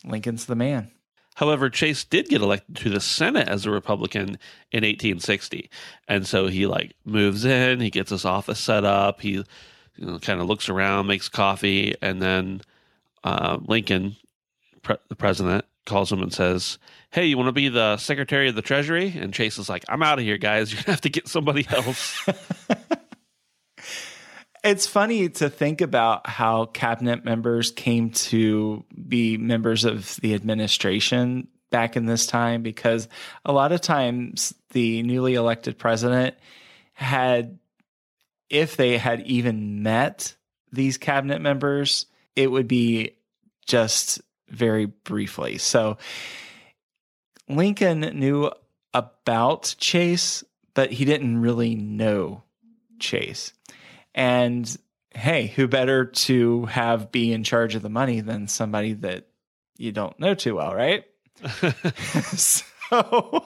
Lincoln's 0.04 0.46
the 0.46 0.54
man. 0.54 0.90
However, 1.36 1.70
Chase 1.70 2.04
did 2.04 2.28
get 2.28 2.42
elected 2.42 2.76
to 2.76 2.90
the 2.90 3.00
Senate 3.00 3.48
as 3.48 3.64
a 3.64 3.70
Republican 3.70 4.38
in 4.72 4.82
1860. 4.82 5.70
And 6.08 6.26
so 6.26 6.48
he 6.48 6.66
like 6.66 6.94
moves 7.04 7.44
in, 7.44 7.80
he 7.80 7.90
gets 7.90 8.10
his 8.10 8.24
office 8.24 8.58
set 8.60 8.84
up, 8.84 9.20
he 9.20 9.42
you 9.96 10.06
know, 10.06 10.18
kind 10.18 10.40
of 10.40 10.46
looks 10.46 10.68
around, 10.68 11.06
makes 11.06 11.28
coffee, 11.28 11.94
and 12.02 12.20
then 12.20 12.60
uh, 13.24 13.58
Lincoln, 13.62 14.16
pre- 14.82 14.96
the 15.08 15.16
president, 15.16 15.64
calls 15.86 16.10
him 16.12 16.22
and 16.22 16.32
says, 16.32 16.78
Hey, 17.10 17.26
you 17.26 17.36
want 17.36 17.48
to 17.48 17.52
be 17.52 17.68
the 17.68 17.96
Secretary 17.96 18.48
of 18.48 18.54
the 18.54 18.62
Treasury? 18.62 19.14
And 19.18 19.32
Chase 19.32 19.58
is 19.58 19.68
like, 19.68 19.84
I'm 19.88 20.02
out 20.02 20.18
of 20.18 20.24
here, 20.24 20.38
guys. 20.38 20.72
You're 20.72 20.78
going 20.78 20.84
to 20.84 20.90
have 20.92 21.00
to 21.02 21.10
get 21.10 21.28
somebody 21.28 21.66
else. 21.70 22.28
it's 24.62 24.86
funny 24.86 25.28
to 25.28 25.48
think 25.48 25.80
about 25.80 26.28
how 26.28 26.66
cabinet 26.66 27.24
members 27.24 27.70
came 27.70 28.10
to 28.10 28.84
be 29.08 29.36
members 29.36 29.84
of 29.84 30.16
the 30.16 30.34
administration 30.34 31.48
back 31.70 31.96
in 31.96 32.06
this 32.06 32.26
time 32.26 32.62
because 32.62 33.08
a 33.44 33.52
lot 33.52 33.72
of 33.72 33.80
times 33.80 34.54
the 34.70 35.02
newly 35.02 35.34
elected 35.34 35.78
president 35.78 36.34
had, 36.92 37.58
if 38.50 38.76
they 38.76 38.98
had 38.98 39.22
even 39.22 39.82
met 39.82 40.34
these 40.72 40.98
cabinet 40.98 41.40
members, 41.40 42.06
it 42.36 42.50
would 42.50 42.68
be 42.68 43.16
just 43.66 44.20
very 44.48 44.86
briefly. 44.86 45.58
So 45.58 45.96
Lincoln 47.48 48.00
knew 48.00 48.50
about 48.92 49.74
Chase, 49.78 50.44
but 50.74 50.92
he 50.92 51.04
didn't 51.04 51.40
really 51.40 51.74
know 51.76 52.42
Chase. 52.98 53.52
And 54.14 54.76
hey, 55.14 55.48
who 55.48 55.68
better 55.68 56.04
to 56.04 56.66
have 56.66 57.10
be 57.10 57.32
in 57.32 57.44
charge 57.44 57.74
of 57.74 57.82
the 57.82 57.88
money 57.88 58.20
than 58.20 58.48
somebody 58.48 58.94
that 58.94 59.26
you 59.76 59.92
don't 59.92 60.18
know 60.20 60.34
too 60.34 60.56
well, 60.56 60.74
right? 60.74 61.04
so 62.36 63.44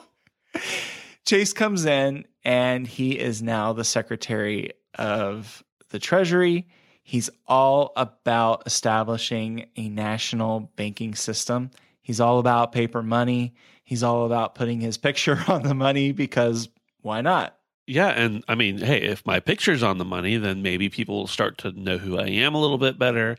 Chase 1.25 1.53
comes 1.53 1.85
in 1.85 2.25
and 2.43 2.85
he 2.85 3.17
is 3.17 3.41
now 3.41 3.73
the 3.73 3.83
secretary 3.83 4.73
of 4.97 5.63
the 5.89 5.99
Treasury. 5.99 6.67
He's 7.03 7.29
all 7.47 7.93
about 7.95 8.63
establishing 8.65 9.67
a 9.75 9.89
national 9.89 10.71
banking 10.75 11.15
system. 11.15 11.71
He's 12.01 12.19
all 12.19 12.39
about 12.39 12.71
paper 12.71 13.01
money. 13.01 13.55
He's 13.83 14.03
all 14.03 14.25
about 14.25 14.55
putting 14.55 14.81
his 14.81 14.97
picture 14.97 15.39
on 15.47 15.63
the 15.63 15.75
money 15.75 16.11
because 16.11 16.69
why 17.01 17.21
not? 17.21 17.57
Yeah, 17.87 18.07
and 18.07 18.43
I 18.47 18.55
mean, 18.55 18.79
hey, 18.79 19.01
if 19.03 19.25
my 19.25 19.39
picture's 19.39 19.83
on 19.83 19.99
the 19.99 20.05
money, 20.05 20.37
then 20.37 20.63
maybe 20.63 20.89
people 20.89 21.17
will 21.17 21.27
start 21.27 21.59
to 21.59 21.71
know 21.71 21.99
who 21.99 22.17
I 22.17 22.25
am 22.27 22.55
a 22.55 22.59
little 22.59 22.79
bit 22.79 22.97
better, 22.97 23.37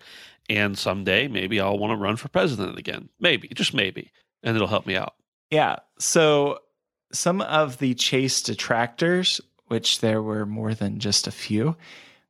And 0.48 0.78
someday, 0.78 1.28
maybe 1.28 1.60
I'll 1.60 1.78
want 1.78 1.92
to 1.92 1.96
run 1.96 2.16
for 2.16 2.28
president 2.28 2.78
again. 2.78 3.08
Maybe, 3.18 3.48
just 3.48 3.74
maybe. 3.74 4.12
And 4.42 4.54
it'll 4.54 4.68
help 4.68 4.86
me 4.86 4.96
out. 4.96 5.14
Yeah. 5.50 5.76
So 5.98 6.60
some 7.12 7.40
of 7.40 7.78
the 7.78 7.94
Chase 7.94 8.42
detractors, 8.42 9.40
which 9.66 10.00
there 10.00 10.22
were 10.22 10.46
more 10.46 10.74
than 10.74 11.00
just 11.00 11.26
a 11.26 11.32
few, 11.32 11.76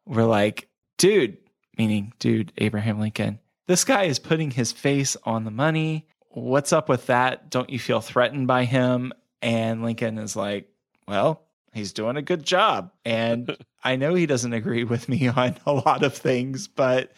were 0.06 0.24
like, 0.24 0.68
dude, 0.96 1.36
meaning 1.76 2.12
dude, 2.18 2.52
Abraham 2.58 2.98
Lincoln, 2.98 3.38
this 3.66 3.84
guy 3.84 4.04
is 4.04 4.18
putting 4.18 4.50
his 4.50 4.72
face 4.72 5.16
on 5.24 5.44
the 5.44 5.50
money. 5.50 6.06
What's 6.30 6.72
up 6.72 6.88
with 6.88 7.06
that? 7.06 7.50
Don't 7.50 7.70
you 7.70 7.78
feel 7.78 8.00
threatened 8.00 8.46
by 8.46 8.64
him? 8.64 9.12
And 9.42 9.82
Lincoln 9.82 10.18
is 10.18 10.36
like, 10.36 10.70
well, 11.06 11.42
he's 11.76 11.92
doing 11.92 12.16
a 12.16 12.22
good 12.22 12.44
job. 12.44 12.90
And 13.04 13.56
I 13.84 13.96
know 13.96 14.14
he 14.14 14.26
doesn't 14.26 14.52
agree 14.52 14.84
with 14.84 15.08
me 15.08 15.28
on 15.36 15.56
a 15.66 15.72
lot 15.72 16.02
of 16.02 16.14
things, 16.14 16.66
but 16.66 17.12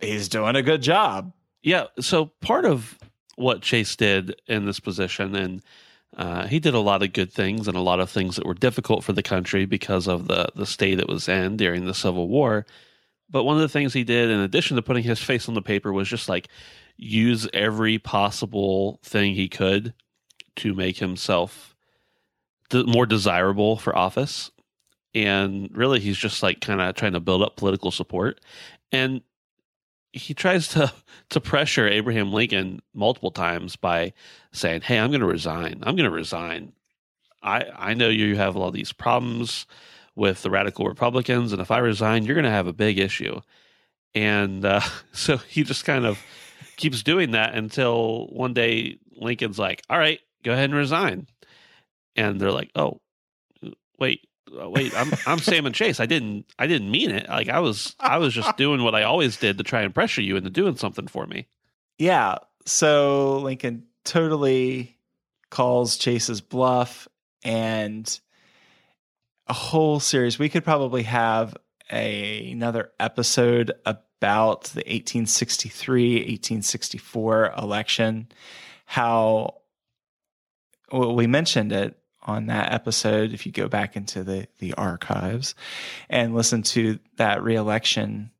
he's 0.00 0.28
doing 0.28 0.56
a 0.56 0.62
good 0.62 0.82
job. 0.82 1.32
Yeah. 1.62 1.86
So 2.00 2.26
part 2.40 2.64
of 2.64 2.98
what 3.36 3.62
Chase 3.62 3.96
did 3.96 4.40
in 4.46 4.66
this 4.66 4.80
position, 4.80 5.34
and 5.34 5.62
uh, 6.16 6.46
he 6.46 6.58
did 6.58 6.74
a 6.74 6.80
lot 6.80 7.02
of 7.02 7.12
good 7.12 7.32
things 7.32 7.68
and 7.68 7.76
a 7.76 7.82
lot 7.82 8.00
of 8.00 8.10
things 8.10 8.36
that 8.36 8.46
were 8.46 8.54
difficult 8.54 9.04
for 9.04 9.12
the 9.12 9.22
country 9.22 9.64
because 9.64 10.08
of 10.08 10.26
the 10.26 10.48
the 10.54 10.66
state 10.66 10.98
it 10.98 11.08
was 11.08 11.28
in 11.28 11.56
during 11.56 11.84
the 11.84 11.94
Civil 11.94 12.28
War. 12.28 12.66
But 13.30 13.44
one 13.44 13.56
of 13.56 13.62
the 13.62 13.68
things 13.68 13.92
he 13.92 14.02
did, 14.02 14.28
in 14.28 14.40
addition 14.40 14.74
to 14.76 14.82
putting 14.82 15.04
his 15.04 15.20
face 15.20 15.48
on 15.48 15.54
the 15.54 15.62
paper, 15.62 15.92
was 15.92 16.08
just 16.08 16.28
like 16.28 16.48
use 16.96 17.48
every 17.54 17.98
possible 17.98 18.98
thing 19.04 19.34
he 19.34 19.48
could 19.48 19.94
to 20.56 20.74
make 20.74 20.98
himself 20.98 21.69
more 22.72 23.06
desirable 23.06 23.76
for 23.76 23.96
office. 23.96 24.50
And 25.14 25.68
really, 25.76 26.00
he's 26.00 26.18
just 26.18 26.42
like 26.42 26.60
kind 26.60 26.80
of 26.80 26.94
trying 26.94 27.12
to 27.12 27.20
build 27.20 27.42
up 27.42 27.56
political 27.56 27.90
support. 27.90 28.40
And 28.92 29.22
he 30.12 30.34
tries 30.34 30.68
to 30.68 30.92
to 31.30 31.40
pressure 31.40 31.88
Abraham 31.88 32.32
Lincoln 32.32 32.80
multiple 32.94 33.30
times 33.30 33.76
by 33.76 34.12
saying, 34.52 34.82
"Hey, 34.82 34.98
I'm 34.98 35.10
going 35.10 35.20
to 35.20 35.26
resign. 35.26 35.80
I'm 35.82 35.96
going 35.96 36.08
to 36.08 36.14
resign. 36.14 36.72
I 37.42 37.64
I 37.76 37.94
know 37.94 38.08
you 38.08 38.36
have 38.36 38.56
all 38.56 38.70
these 38.70 38.92
problems 38.92 39.66
with 40.16 40.42
the 40.42 40.50
radical 40.50 40.86
Republicans, 40.86 41.52
and 41.52 41.62
if 41.62 41.70
I 41.70 41.78
resign, 41.78 42.24
you're 42.24 42.34
going 42.34 42.44
to 42.44 42.50
have 42.50 42.66
a 42.66 42.72
big 42.72 42.98
issue." 42.98 43.40
And 44.14 44.64
uh, 44.64 44.80
so 45.12 45.36
he 45.36 45.62
just 45.62 45.84
kind 45.84 46.04
of 46.04 46.18
keeps 46.76 47.02
doing 47.02 47.32
that 47.32 47.54
until 47.54 48.26
one 48.28 48.54
day 48.54 48.98
Lincoln's 49.16 49.58
like, 49.58 49.82
"All 49.88 49.98
right, 49.98 50.20
go 50.42 50.52
ahead 50.52 50.70
and 50.70 50.74
resign," 50.74 51.28
and 52.28 52.40
they're 52.40 52.52
like, 52.52 52.70
"Oh, 52.74 53.00
wait." 53.98 54.26
Uh, 54.60 54.68
wait, 54.68 54.92
I'm 54.96 55.12
I'm 55.26 55.38
Salmon 55.38 55.72
Chase. 55.72 56.00
I 56.00 56.06
didn't 56.06 56.52
I 56.58 56.66
didn't 56.66 56.90
mean 56.90 57.12
it. 57.12 57.28
Like 57.28 57.48
I 57.48 57.60
was 57.60 57.94
I 58.00 58.18
was 58.18 58.34
just 58.34 58.56
doing 58.56 58.82
what 58.82 58.96
I 58.96 59.04
always 59.04 59.36
did 59.36 59.58
to 59.58 59.64
try 59.64 59.82
and 59.82 59.94
pressure 59.94 60.22
you 60.22 60.34
into 60.36 60.50
doing 60.50 60.74
something 60.74 61.06
for 61.06 61.24
me. 61.26 61.46
Yeah. 61.98 62.38
So 62.66 63.38
Lincoln 63.38 63.84
totally 64.04 64.98
calls 65.50 65.96
Chase's 65.96 66.40
bluff 66.40 67.06
and 67.44 68.20
a 69.46 69.52
whole 69.52 70.00
series. 70.00 70.38
We 70.38 70.48
could 70.48 70.64
probably 70.64 71.02
have 71.04 71.56
a, 71.92 72.50
another 72.52 72.92
episode 73.00 73.72
about 73.84 74.64
the 74.64 74.80
1863 74.80 76.14
1864 76.18 77.54
election. 77.58 78.28
How 78.86 79.54
well, 80.92 81.14
we 81.14 81.26
mentioned 81.26 81.72
it 81.72 81.99
on 82.22 82.46
that 82.46 82.72
episode 82.72 83.32
if 83.32 83.46
you 83.46 83.52
go 83.52 83.68
back 83.68 83.96
into 83.96 84.22
the 84.22 84.46
the 84.58 84.74
archives 84.74 85.54
and 86.08 86.34
listen 86.34 86.62
to 86.62 86.98
that 87.16 87.42
reelection 87.42 88.30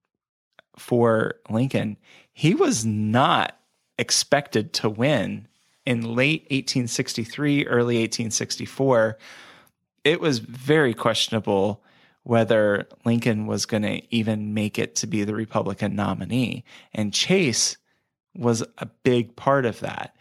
for 0.77 1.35
Lincoln, 1.49 1.97
he 2.33 2.55
was 2.55 2.85
not 2.85 3.59
expected 3.99 4.73
to 4.73 4.89
win 4.89 5.47
in 5.85 6.15
late 6.15 6.43
1863, 6.45 7.67
early 7.67 7.97
1864. 7.97 9.19
It 10.05 10.21
was 10.21 10.39
very 10.39 10.95
questionable 10.95 11.83
whether 12.23 12.87
Lincoln 13.05 13.47
was 13.47 13.67
going 13.67 13.83
to 13.83 14.15
even 14.15 14.55
make 14.55 14.79
it 14.79 14.95
to 14.97 15.07
be 15.07 15.25
the 15.25 15.35
Republican 15.35 15.97
nominee. 15.97 16.65
And 16.93 17.13
Chase 17.13 17.77
was 18.37 18.63
a 18.79 18.87
big 19.03 19.37
part 19.37 19.67
of 19.67 19.81
that. 19.81 20.15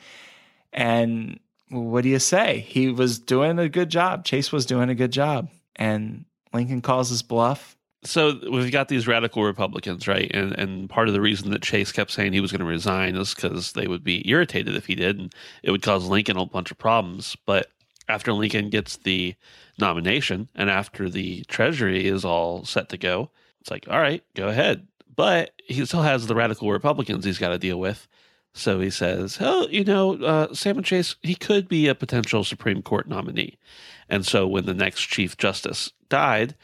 And 0.71 1.39
what 1.69 2.01
do 2.01 2.09
you 2.09 2.19
say? 2.19 2.65
He 2.67 2.89
was 2.89 3.19
doing 3.19 3.59
a 3.59 3.69
good 3.69 3.89
job. 3.89 4.25
Chase 4.25 4.51
was 4.51 4.65
doing 4.65 4.89
a 4.89 4.95
good 4.95 5.11
job. 5.11 5.49
And 5.75 6.25
Lincoln 6.53 6.81
calls 6.81 7.09
his 7.09 7.21
bluff. 7.21 7.77
So 8.03 8.39
we've 8.49 8.71
got 8.71 8.87
these 8.87 9.07
radical 9.07 9.43
Republicans, 9.43 10.07
right? 10.07 10.31
And 10.33 10.53
and 10.53 10.89
part 10.89 11.09
of 11.09 11.13
the 11.13 11.21
reason 11.21 11.51
that 11.51 11.61
Chase 11.61 11.91
kept 11.91 12.11
saying 12.11 12.31
he 12.31 12.39
was 12.39 12.51
going 12.51 12.61
to 12.61 12.65
resign 12.65 13.15
is 13.15 13.33
because 13.33 13.73
they 13.73 13.87
would 13.87 14.03
be 14.03 14.27
irritated 14.29 14.75
if 14.75 14.85
he 14.85 14.95
did, 14.95 15.19
and 15.19 15.35
it 15.63 15.71
would 15.71 15.81
cause 15.81 16.07
Lincoln 16.07 16.37
a 16.37 16.45
bunch 16.45 16.71
of 16.71 16.77
problems. 16.77 17.35
But 17.45 17.67
after 18.07 18.31
Lincoln 18.31 18.69
gets 18.69 18.97
the 18.97 19.35
nomination 19.77 20.47
and 20.55 20.69
after 20.69 21.09
the 21.09 21.43
Treasury 21.49 22.07
is 22.07 22.23
all 22.23 22.63
set 22.63 22.89
to 22.89 22.97
go, 22.97 23.31
it's 23.59 23.69
like, 23.69 23.87
all 23.89 23.99
right, 23.99 24.23
go 24.33 24.47
ahead. 24.47 24.87
But 25.13 25.51
he 25.65 25.85
still 25.85 26.01
has 26.01 26.27
the 26.27 26.35
radical 26.35 26.71
Republicans 26.71 27.25
he's 27.25 27.37
got 27.37 27.49
to 27.49 27.57
deal 27.57 27.79
with. 27.79 28.07
So 28.53 28.79
he 28.79 28.89
says, 28.89 29.37
"Oh, 29.39 29.67
you 29.69 29.83
know, 29.83 30.15
uh, 30.15 30.53
Salmon 30.53 30.83
Chase, 30.83 31.15
he 31.21 31.35
could 31.35 31.67
be 31.67 31.87
a 31.87 31.95
potential 31.95 32.43
Supreme 32.43 32.81
Court 32.81 33.07
nominee." 33.07 33.57
And 34.09 34.25
so 34.25 34.47
when 34.47 34.65
the 34.65 34.73
next 34.73 35.01
Chief 35.01 35.37
Justice 35.37 35.91
died, 36.09 36.55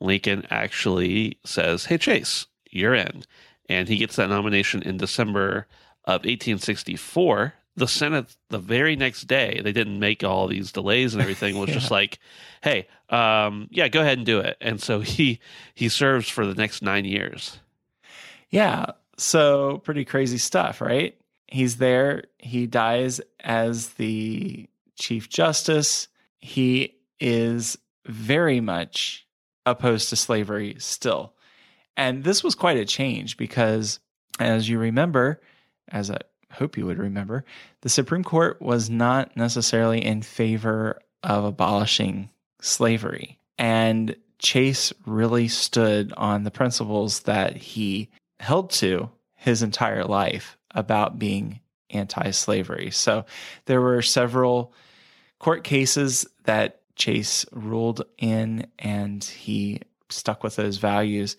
Lincoln 0.00 0.46
actually 0.50 1.38
says, 1.44 1.86
"Hey, 1.86 1.98
Chase, 1.98 2.46
you're 2.70 2.94
in," 2.94 3.24
and 3.68 3.88
he 3.88 3.98
gets 3.98 4.16
that 4.16 4.30
nomination 4.30 4.82
in 4.82 4.96
December 4.96 5.66
of 6.04 6.24
1864. 6.24 7.54
The 7.76 7.86
Senate, 7.86 8.34
the 8.48 8.58
very 8.58 8.96
next 8.96 9.28
day, 9.28 9.60
they 9.62 9.72
didn't 9.72 10.00
make 10.00 10.24
all 10.24 10.48
these 10.48 10.72
delays 10.72 11.14
and 11.14 11.22
everything. 11.22 11.58
Was 11.58 11.68
yeah. 11.68 11.74
just 11.74 11.90
like, 11.90 12.18
"Hey, 12.62 12.88
um, 13.10 13.68
yeah, 13.70 13.88
go 13.88 14.00
ahead 14.00 14.18
and 14.18 14.26
do 14.26 14.40
it." 14.40 14.56
And 14.60 14.80
so 14.80 15.00
he 15.00 15.40
he 15.74 15.88
serves 15.88 16.28
for 16.28 16.46
the 16.46 16.54
next 16.54 16.82
nine 16.82 17.04
years. 17.04 17.60
Yeah, 18.50 18.92
so 19.18 19.78
pretty 19.78 20.04
crazy 20.04 20.38
stuff, 20.38 20.80
right? 20.80 21.18
He's 21.46 21.76
there. 21.76 22.24
He 22.38 22.66
dies 22.66 23.20
as 23.40 23.90
the 23.90 24.68
Chief 24.96 25.28
Justice. 25.28 26.08
He 26.38 26.96
is 27.20 27.76
very 28.06 28.60
much 28.60 29.26
opposed 29.66 30.08
to 30.10 30.16
slavery 30.16 30.76
still. 30.78 31.34
And 31.96 32.22
this 32.22 32.44
was 32.44 32.54
quite 32.54 32.78
a 32.78 32.84
change 32.84 33.36
because, 33.36 33.98
as 34.38 34.68
you 34.68 34.78
remember, 34.78 35.40
as 35.88 36.10
I 36.10 36.18
hope 36.52 36.76
you 36.76 36.86
would 36.86 36.98
remember, 36.98 37.44
the 37.82 37.88
Supreme 37.88 38.24
Court 38.24 38.62
was 38.62 38.88
not 38.88 39.36
necessarily 39.36 40.04
in 40.04 40.22
favor 40.22 41.00
of 41.22 41.44
abolishing 41.44 42.30
slavery. 42.60 43.38
And 43.58 44.16
Chase 44.38 44.92
really 45.06 45.48
stood 45.48 46.12
on 46.16 46.44
the 46.44 46.50
principles 46.50 47.20
that 47.20 47.56
he 47.56 48.08
held 48.40 48.70
to 48.70 49.10
his 49.34 49.62
entire 49.62 50.04
life 50.04 50.56
about 50.72 51.18
being 51.18 51.60
anti 51.90 52.30
slavery. 52.30 52.90
So 52.90 53.24
there 53.66 53.80
were 53.80 54.02
several 54.02 54.72
court 55.38 55.64
cases 55.64 56.26
that 56.44 56.80
Chase 56.96 57.46
ruled 57.52 58.04
in, 58.18 58.66
and 58.78 59.22
he 59.22 59.80
stuck 60.10 60.42
with 60.42 60.56
those 60.56 60.78
values. 60.78 61.36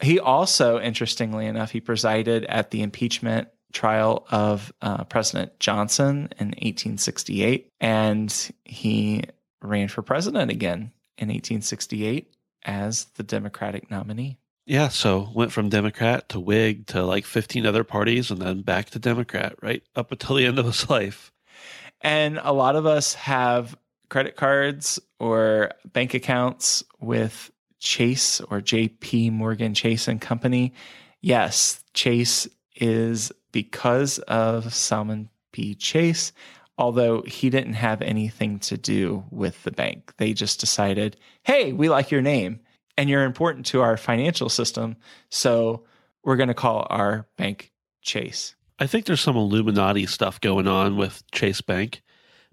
He 0.00 0.18
also, 0.18 0.80
interestingly 0.80 1.46
enough, 1.46 1.72
he 1.72 1.80
presided 1.80 2.44
at 2.46 2.70
the 2.70 2.82
impeachment 2.82 3.48
trial 3.72 4.26
of 4.30 4.72
uh, 4.80 5.04
President 5.04 5.58
Johnson 5.60 6.28
in 6.38 6.48
1868, 6.48 7.70
and 7.80 8.50
he 8.64 9.24
ran 9.62 9.88
for 9.88 10.02
president 10.02 10.50
again 10.50 10.92
in 11.18 11.28
1868 11.28 12.32
as 12.64 13.04
the 13.16 13.22
Democratic 13.22 13.90
nominee. 13.90 14.38
Yeah, 14.70 14.86
so 14.86 15.28
went 15.34 15.50
from 15.50 15.68
Democrat 15.68 16.28
to 16.28 16.38
Whig 16.38 16.86
to 16.86 17.02
like 17.02 17.24
15 17.24 17.66
other 17.66 17.82
parties 17.82 18.30
and 18.30 18.40
then 18.40 18.62
back 18.62 18.90
to 18.90 19.00
Democrat, 19.00 19.56
right? 19.60 19.82
Up 19.96 20.12
until 20.12 20.36
the 20.36 20.46
end 20.46 20.60
of 20.60 20.66
his 20.66 20.88
life. 20.90 21.32
And 22.02 22.38
a 22.40 22.52
lot 22.52 22.76
of 22.76 22.86
us 22.86 23.14
have 23.14 23.76
credit 24.10 24.36
cards 24.36 25.00
or 25.18 25.72
bank 25.92 26.14
accounts 26.14 26.84
with 27.00 27.50
Chase 27.80 28.40
or 28.42 28.60
JP 28.60 29.32
Morgan 29.32 29.74
Chase 29.74 30.06
and 30.06 30.20
Company. 30.20 30.72
Yes, 31.20 31.82
Chase 31.92 32.46
is 32.76 33.32
because 33.50 34.20
of 34.20 34.72
Salmon 34.72 35.30
P. 35.50 35.74
Chase, 35.74 36.32
although 36.78 37.22
he 37.22 37.50
didn't 37.50 37.72
have 37.72 38.02
anything 38.02 38.60
to 38.60 38.78
do 38.78 39.24
with 39.32 39.64
the 39.64 39.72
bank. 39.72 40.12
They 40.18 40.32
just 40.32 40.60
decided, 40.60 41.16
hey, 41.42 41.72
we 41.72 41.88
like 41.88 42.12
your 42.12 42.22
name 42.22 42.60
and 42.96 43.08
you're 43.08 43.24
important 43.24 43.66
to 43.66 43.80
our 43.80 43.96
financial 43.96 44.48
system. 44.48 44.96
So 45.30 45.84
we're 46.22 46.36
going 46.36 46.48
to 46.48 46.54
call 46.54 46.86
our 46.90 47.26
bank 47.36 47.72
Chase. 48.02 48.54
I 48.78 48.86
think 48.86 49.04
there's 49.04 49.20
some 49.20 49.36
Illuminati 49.36 50.06
stuff 50.06 50.40
going 50.40 50.66
on 50.66 50.96
with 50.96 51.22
Chase 51.32 51.60
Bank 51.60 52.02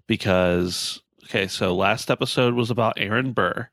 because, 0.06 1.00
okay, 1.24 1.46
so 1.46 1.74
last 1.74 2.10
episode 2.10 2.54
was 2.54 2.70
about 2.70 2.98
Aaron 2.98 3.32
Burr. 3.32 3.68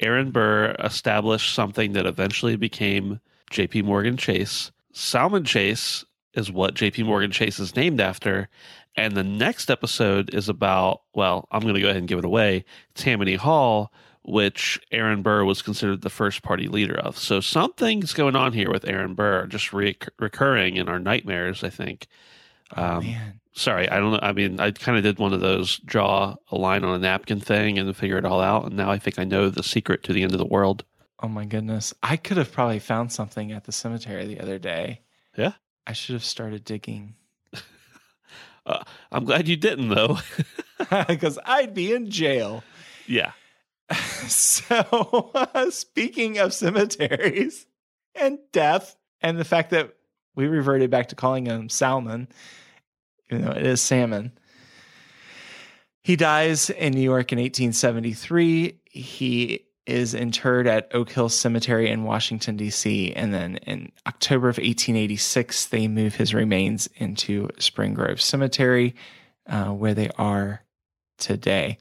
Aaron 0.00 0.30
Burr 0.30 0.74
established 0.78 1.54
something 1.54 1.92
that 1.92 2.06
eventually 2.06 2.56
became 2.56 3.20
JP 3.50 3.84
Morgan 3.84 4.16
Chase. 4.16 4.72
Salmon 4.92 5.44
Chase 5.44 6.04
is 6.34 6.50
what 6.50 6.74
JP 6.74 7.06
Morgan 7.06 7.30
Chase 7.30 7.60
is 7.60 7.76
named 7.76 8.00
after. 8.00 8.48
And 8.96 9.16
the 9.16 9.24
next 9.24 9.70
episode 9.70 10.32
is 10.34 10.48
about, 10.48 11.02
well, 11.14 11.48
I'm 11.50 11.60
going 11.60 11.74
to 11.74 11.80
go 11.80 11.88
ahead 11.88 11.98
and 11.98 12.08
give 12.08 12.18
it 12.18 12.24
away 12.24 12.64
Tammany 12.94 13.34
Hall, 13.34 13.92
which 14.24 14.80
Aaron 14.90 15.22
Burr 15.22 15.44
was 15.44 15.62
considered 15.62 16.02
the 16.02 16.10
first 16.10 16.42
party 16.42 16.68
leader 16.68 16.98
of. 16.98 17.18
So 17.18 17.40
something's 17.40 18.12
going 18.12 18.36
on 18.36 18.52
here 18.52 18.70
with 18.70 18.88
Aaron 18.88 19.14
Burr, 19.14 19.46
just 19.46 19.72
re- 19.72 19.96
recurring 20.18 20.76
in 20.76 20.88
our 20.88 20.98
nightmares, 20.98 21.62
I 21.62 21.70
think. 21.70 22.06
Oh, 22.76 23.00
man. 23.00 23.40
Sorry, 23.52 23.88
I 23.88 23.98
don't 23.98 24.12
know. 24.12 24.18
I 24.22 24.32
mean, 24.32 24.58
I 24.58 24.72
kind 24.72 24.96
of 24.98 25.04
did 25.04 25.18
one 25.18 25.32
of 25.32 25.40
those 25.40 25.78
draw 25.78 26.34
a 26.50 26.56
line 26.56 26.82
on 26.84 26.94
a 26.94 26.98
napkin 26.98 27.38
thing 27.38 27.78
and 27.78 27.96
figure 27.96 28.18
it 28.18 28.24
all 28.24 28.40
out. 28.40 28.64
And 28.64 28.76
now 28.76 28.90
I 28.90 28.98
think 28.98 29.18
I 29.18 29.24
know 29.24 29.48
the 29.48 29.62
secret 29.62 30.02
to 30.04 30.12
the 30.12 30.22
end 30.22 30.32
of 30.32 30.38
the 30.38 30.46
world. 30.46 30.84
Oh 31.22 31.28
my 31.28 31.44
goodness. 31.44 31.94
I 32.02 32.16
could 32.16 32.36
have 32.36 32.50
probably 32.50 32.80
found 32.80 33.12
something 33.12 33.52
at 33.52 33.64
the 33.64 33.72
cemetery 33.72 34.26
the 34.26 34.40
other 34.40 34.58
day. 34.58 35.02
Yeah. 35.36 35.52
I 35.86 35.92
should 35.92 36.14
have 36.14 36.24
started 36.24 36.64
digging 36.64 37.14
Uh, 38.66 38.82
I'm 39.12 39.26
glad 39.26 39.46
you 39.46 39.56
didn't, 39.56 39.90
though. 39.90 40.18
because 41.06 41.38
I'd 41.44 41.74
be 41.74 41.92
in 41.92 42.10
jail. 42.10 42.64
yeah. 43.06 43.32
So, 44.26 45.30
speaking 45.70 46.38
of 46.38 46.54
cemeteries 46.54 47.66
and 48.14 48.38
death, 48.52 48.96
and 49.20 49.38
the 49.38 49.44
fact 49.44 49.70
that 49.70 49.94
we 50.34 50.46
reverted 50.46 50.90
back 50.90 51.08
to 51.08 51.14
calling 51.14 51.44
him 51.44 51.68
Salmon, 51.68 52.28
even 53.30 53.44
though 53.44 53.52
it 53.52 53.66
is 53.66 53.82
salmon, 53.82 54.32
he 56.02 56.16
dies 56.16 56.70
in 56.70 56.92
New 56.92 57.02
York 57.02 57.32
in 57.32 57.38
1873. 57.38 58.80
He 58.84 59.64
is 59.86 60.14
interred 60.14 60.66
at 60.66 60.88
Oak 60.94 61.10
Hill 61.10 61.28
Cemetery 61.28 61.90
in 61.90 62.04
Washington, 62.04 62.56
D.C. 62.56 63.12
And 63.12 63.32
then 63.32 63.56
in 63.58 63.92
October 64.06 64.48
of 64.48 64.56
1886, 64.56 65.66
they 65.66 65.88
move 65.88 66.14
his 66.14 66.34
remains 66.34 66.88
into 66.96 67.48
Spring 67.58 67.94
Grove 67.94 68.20
Cemetery, 68.20 68.94
uh, 69.46 69.66
where 69.66 69.94
they 69.94 70.10
are 70.16 70.62
today. 71.18 71.78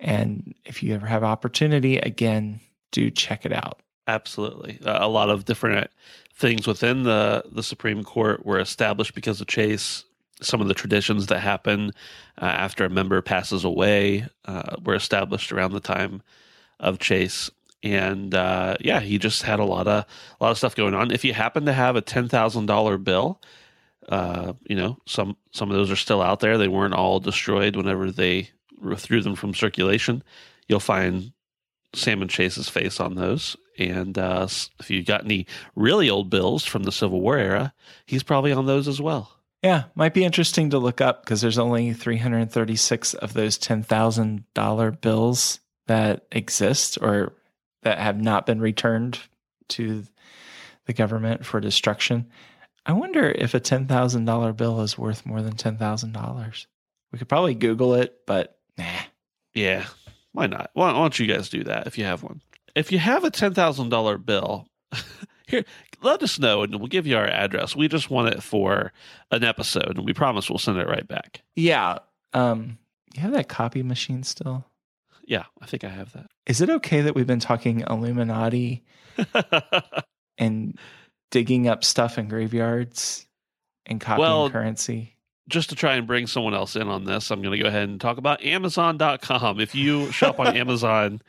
And 0.00 0.54
if 0.64 0.82
you 0.82 0.94
ever 0.94 1.06
have 1.06 1.24
opportunity, 1.24 1.98
again, 1.98 2.60
do 2.92 3.10
check 3.10 3.44
it 3.44 3.52
out. 3.52 3.80
Absolutely. 4.06 4.78
A 4.84 5.08
lot 5.08 5.28
of 5.28 5.44
different 5.44 5.90
things 6.34 6.66
within 6.66 7.02
the, 7.02 7.44
the 7.50 7.62
Supreme 7.62 8.04
Court 8.04 8.46
were 8.46 8.58
established 8.58 9.14
because 9.14 9.40
of 9.40 9.48
Chase. 9.48 10.04
Some 10.40 10.60
of 10.60 10.68
the 10.68 10.74
traditions 10.74 11.26
that 11.26 11.40
happen 11.40 11.92
uh, 12.40 12.44
after 12.44 12.84
a 12.84 12.88
member 12.88 13.20
passes 13.20 13.64
away 13.64 14.26
uh, 14.44 14.76
were 14.84 14.94
established 14.94 15.52
around 15.52 15.72
the 15.72 15.80
time 15.80 16.22
of 16.80 17.00
Chase. 17.00 17.50
And 17.82 18.34
uh, 18.34 18.76
yeah, 18.80 19.00
he 19.00 19.18
just 19.18 19.42
had 19.42 19.60
a 19.60 19.64
lot 19.64 19.86
of 19.86 20.04
a 20.40 20.44
lot 20.44 20.50
of 20.50 20.58
stuff 20.58 20.74
going 20.74 20.94
on. 20.94 21.10
If 21.10 21.24
you 21.24 21.32
happen 21.32 21.66
to 21.66 21.72
have 21.72 21.96
a 21.96 22.00
ten 22.00 22.28
thousand 22.28 22.66
dollar 22.66 22.98
bill, 22.98 23.40
uh, 24.08 24.54
you 24.64 24.74
know 24.74 24.98
some 25.06 25.36
some 25.52 25.70
of 25.70 25.76
those 25.76 25.90
are 25.90 25.96
still 25.96 26.20
out 26.20 26.40
there. 26.40 26.58
They 26.58 26.66
weren't 26.66 26.94
all 26.94 27.20
destroyed 27.20 27.76
whenever 27.76 28.10
they 28.10 28.50
threw 28.96 29.22
them 29.22 29.34
from 29.34 29.54
circulation. 29.54 30.22
You'll 30.68 30.80
find 30.80 31.32
Salmon 31.94 32.28
Chase's 32.28 32.68
face 32.68 33.00
on 33.00 33.14
those. 33.14 33.56
And 33.78 34.18
uh, 34.18 34.46
if 34.80 34.90
you 34.90 35.02
got 35.04 35.24
any 35.24 35.46
really 35.76 36.10
old 36.10 36.30
bills 36.30 36.64
from 36.64 36.82
the 36.82 36.92
Civil 36.92 37.20
War 37.20 37.38
era, 37.38 37.72
he's 38.06 38.22
probably 38.22 38.52
on 38.52 38.66
those 38.66 38.88
as 38.88 39.00
well. 39.00 39.32
Yeah, 39.62 39.84
might 39.94 40.14
be 40.14 40.24
interesting 40.24 40.70
to 40.70 40.78
look 40.78 41.00
up 41.00 41.24
because 41.24 41.40
there's 41.40 41.58
only 41.58 41.92
336 41.92 43.14
of 43.14 43.32
those 43.32 43.58
$10,000 43.58 45.00
bills 45.00 45.60
that 45.86 46.26
exist 46.30 46.98
or 47.00 47.32
that 47.82 47.98
have 47.98 48.20
not 48.20 48.46
been 48.46 48.60
returned 48.60 49.18
to 49.68 50.04
the 50.86 50.92
government 50.92 51.44
for 51.44 51.60
destruction. 51.60 52.26
I 52.86 52.92
wonder 52.92 53.28
if 53.28 53.54
a 53.54 53.60
$10,000 53.60 54.56
bill 54.56 54.80
is 54.80 54.96
worth 54.96 55.26
more 55.26 55.42
than 55.42 55.54
$10,000. 55.54 56.66
We 57.12 57.18
could 57.18 57.28
probably 57.28 57.54
Google 57.54 57.94
it, 57.94 58.20
but 58.26 58.57
nah. 58.78 59.00
Yeah, 59.54 59.86
why 60.32 60.46
not? 60.46 60.70
Why, 60.74 60.92
why 60.92 60.98
don't 60.98 61.18
you 61.18 61.26
guys 61.26 61.48
do 61.48 61.64
that 61.64 61.86
if 61.86 61.98
you 61.98 62.04
have 62.04 62.22
one? 62.22 62.40
If 62.74 62.92
you 62.92 62.98
have 62.98 63.24
a 63.24 63.30
$10,000 63.30 64.24
bill, 64.24 64.68
here, 65.46 65.64
let 66.00 66.22
us 66.22 66.38
know 66.38 66.62
and 66.62 66.76
we'll 66.76 66.86
give 66.86 67.06
you 67.06 67.16
our 67.16 67.26
address. 67.26 67.74
We 67.74 67.88
just 67.88 68.10
want 68.10 68.34
it 68.34 68.42
for 68.42 68.92
an 69.30 69.42
episode 69.42 69.96
and 69.96 70.04
we 70.04 70.12
promise 70.12 70.48
we'll 70.48 70.58
send 70.58 70.78
it 70.78 70.86
right 70.86 71.06
back. 71.06 71.42
Yeah. 71.56 71.98
Um, 72.32 72.78
you 73.14 73.22
have 73.22 73.32
that 73.32 73.48
copy 73.48 73.82
machine 73.82 74.22
still? 74.22 74.64
Yeah, 75.26 75.44
I 75.60 75.66
think 75.66 75.84
I 75.84 75.88
have 75.88 76.12
that. 76.12 76.26
Is 76.46 76.60
it 76.60 76.70
okay 76.70 77.02
that 77.02 77.14
we've 77.14 77.26
been 77.26 77.40
talking 77.40 77.80
Illuminati 77.88 78.84
and 80.38 80.78
digging 81.30 81.68
up 81.68 81.84
stuff 81.84 82.16
in 82.16 82.28
graveyards 82.28 83.26
and 83.86 84.00
copying 84.00 84.20
Well, 84.20 84.50
currency? 84.50 85.16
Just 85.48 85.70
to 85.70 85.74
try 85.74 85.94
and 85.94 86.06
bring 86.06 86.26
someone 86.26 86.54
else 86.54 86.76
in 86.76 86.88
on 86.88 87.04
this, 87.04 87.30
I'm 87.30 87.42
going 87.42 87.56
to 87.56 87.62
go 87.62 87.68
ahead 87.68 87.88
and 87.88 88.00
talk 88.00 88.18
about 88.18 88.44
Amazon.com. 88.44 89.60
If 89.60 89.74
you 89.74 90.12
shop 90.12 90.38
on 90.38 90.56
Amazon 90.56 91.22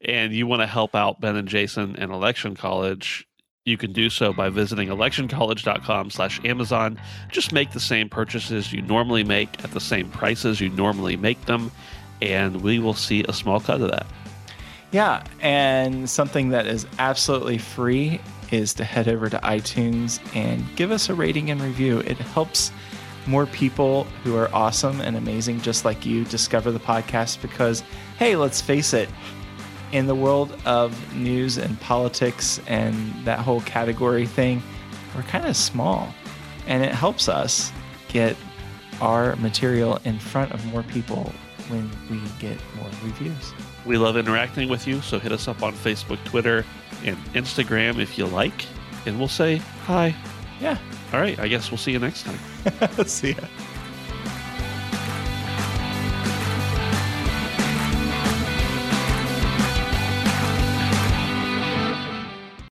and 0.00 0.32
you 0.32 0.46
want 0.46 0.62
to 0.62 0.66
help 0.66 0.94
out 0.94 1.20
Ben 1.20 1.36
and 1.36 1.48
Jason 1.48 1.96
and 1.96 2.12
Election 2.12 2.54
College, 2.54 3.26
you 3.64 3.76
can 3.76 3.92
do 3.92 4.10
so 4.10 4.32
by 4.32 4.50
visiting 4.50 4.88
electioncollege.com 4.88 6.10
slash 6.10 6.40
Amazon. 6.44 7.00
Just 7.30 7.52
make 7.52 7.72
the 7.72 7.80
same 7.80 8.08
purchases 8.08 8.72
you 8.72 8.82
normally 8.82 9.24
make 9.24 9.62
at 9.64 9.72
the 9.72 9.80
same 9.80 10.10
prices 10.10 10.60
you 10.60 10.68
normally 10.68 11.16
make 11.16 11.46
them, 11.46 11.72
and 12.20 12.62
we 12.62 12.78
will 12.78 12.94
see 12.94 13.24
a 13.28 13.32
small 13.32 13.60
cut 13.60 13.80
of 13.80 13.90
that. 13.90 14.06
Yeah, 14.92 15.24
and 15.40 16.08
something 16.08 16.50
that 16.50 16.66
is 16.66 16.86
absolutely 16.98 17.58
free 17.58 18.20
is 18.52 18.74
to 18.74 18.84
head 18.84 19.08
over 19.08 19.28
to 19.28 19.38
iTunes 19.38 20.20
and 20.36 20.64
give 20.76 20.90
us 20.92 21.08
a 21.08 21.14
rating 21.14 21.50
and 21.50 21.60
review. 21.60 22.00
It 22.00 22.18
helps 22.18 22.70
more 23.26 23.46
people 23.46 24.04
who 24.22 24.36
are 24.36 24.48
awesome 24.54 25.00
and 25.00 25.16
amazing, 25.16 25.60
just 25.60 25.84
like 25.84 26.04
you, 26.04 26.24
discover 26.24 26.70
the 26.70 26.78
podcast 26.78 27.40
because, 27.40 27.82
hey, 28.18 28.36
let's 28.36 28.60
face 28.60 28.92
it, 28.92 29.08
in 29.92 30.06
the 30.06 30.14
world 30.14 30.56
of 30.64 31.14
news 31.14 31.56
and 31.56 31.80
politics 31.80 32.60
and 32.66 32.94
that 33.24 33.38
whole 33.38 33.60
category 33.62 34.26
thing, 34.26 34.62
we're 35.14 35.22
kind 35.22 35.46
of 35.46 35.56
small. 35.56 36.12
And 36.66 36.82
it 36.82 36.92
helps 36.92 37.28
us 37.28 37.72
get 38.08 38.36
our 39.00 39.36
material 39.36 40.00
in 40.04 40.18
front 40.18 40.52
of 40.52 40.64
more 40.66 40.82
people 40.82 41.32
when 41.68 41.90
we 42.10 42.20
get 42.38 42.58
more 42.76 42.88
reviews. 43.02 43.52
We 43.86 43.96
love 43.96 44.16
interacting 44.16 44.68
with 44.68 44.86
you, 44.86 45.00
so 45.00 45.18
hit 45.18 45.32
us 45.32 45.46
up 45.46 45.62
on 45.62 45.74
Facebook, 45.74 46.22
Twitter, 46.24 46.64
and 47.04 47.16
Instagram 47.34 47.98
if 47.98 48.18
you 48.18 48.26
like, 48.26 48.66
and 49.06 49.18
we'll 49.18 49.28
say 49.28 49.56
hi. 49.84 50.14
Yeah. 50.60 50.78
All 51.12 51.20
right, 51.20 51.38
I 51.38 51.48
guess 51.48 51.70
we'll 51.70 51.78
see 51.78 51.92
you 51.92 51.98
next 51.98 52.24
time. 52.24 52.38
See 53.06 53.30
ya. 53.32 53.73